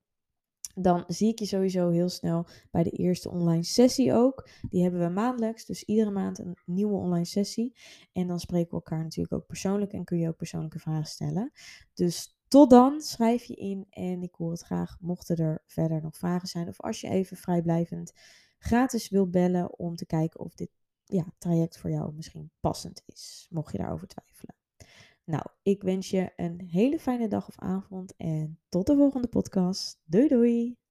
Dan 0.74 1.04
zie 1.06 1.28
ik 1.28 1.38
je 1.38 1.46
sowieso 1.46 1.90
heel 1.90 2.08
snel 2.08 2.46
bij 2.70 2.82
de 2.82 2.90
eerste 2.90 3.30
online 3.30 3.62
sessie 3.62 4.12
ook. 4.12 4.48
Die 4.68 4.82
hebben 4.82 5.00
we 5.00 5.08
maandelijks, 5.08 5.64
dus 5.64 5.82
iedere 5.84 6.10
maand 6.10 6.38
een 6.38 6.56
nieuwe 6.64 6.94
online 6.94 7.24
sessie. 7.24 7.76
En 8.12 8.26
dan 8.26 8.40
spreken 8.40 8.68
we 8.68 8.74
elkaar 8.74 9.02
natuurlijk 9.02 9.34
ook 9.34 9.46
persoonlijk 9.46 9.92
en 9.92 10.04
kun 10.04 10.18
je 10.18 10.28
ook 10.28 10.36
persoonlijke 10.36 10.78
vragen 10.78 11.06
stellen. 11.06 11.52
Dus 11.94 12.36
tot 12.48 12.70
dan, 12.70 13.00
schrijf 13.00 13.44
je 13.44 13.54
in 13.54 13.86
en 13.90 14.22
ik 14.22 14.34
hoor 14.34 14.50
het 14.50 14.62
graag 14.62 14.96
mochten 15.00 15.36
er 15.36 15.62
verder 15.66 16.02
nog 16.02 16.16
vragen 16.16 16.48
zijn. 16.48 16.68
Of 16.68 16.80
als 16.80 17.00
je 17.00 17.08
even 17.08 17.36
vrijblijvend 17.36 18.12
gratis 18.58 19.08
wilt 19.08 19.30
bellen 19.30 19.78
om 19.78 19.96
te 19.96 20.06
kijken 20.06 20.40
of 20.40 20.54
dit 20.54 20.70
ja, 21.04 21.24
traject 21.38 21.78
voor 21.78 21.90
jou 21.90 22.14
misschien 22.14 22.50
passend 22.60 23.02
is, 23.06 23.46
mocht 23.50 23.72
je 23.72 23.78
daarover 23.78 24.06
twijfelen. 24.06 24.61
Nou, 25.32 25.44
ik 25.62 25.82
wens 25.82 26.10
je 26.10 26.32
een 26.36 26.60
hele 26.60 26.98
fijne 26.98 27.28
dag 27.28 27.48
of 27.48 27.58
avond 27.58 28.14
en 28.16 28.58
tot 28.68 28.86
de 28.86 28.96
volgende 28.96 29.28
podcast. 29.28 30.00
Doei 30.04 30.28
doei! 30.28 30.81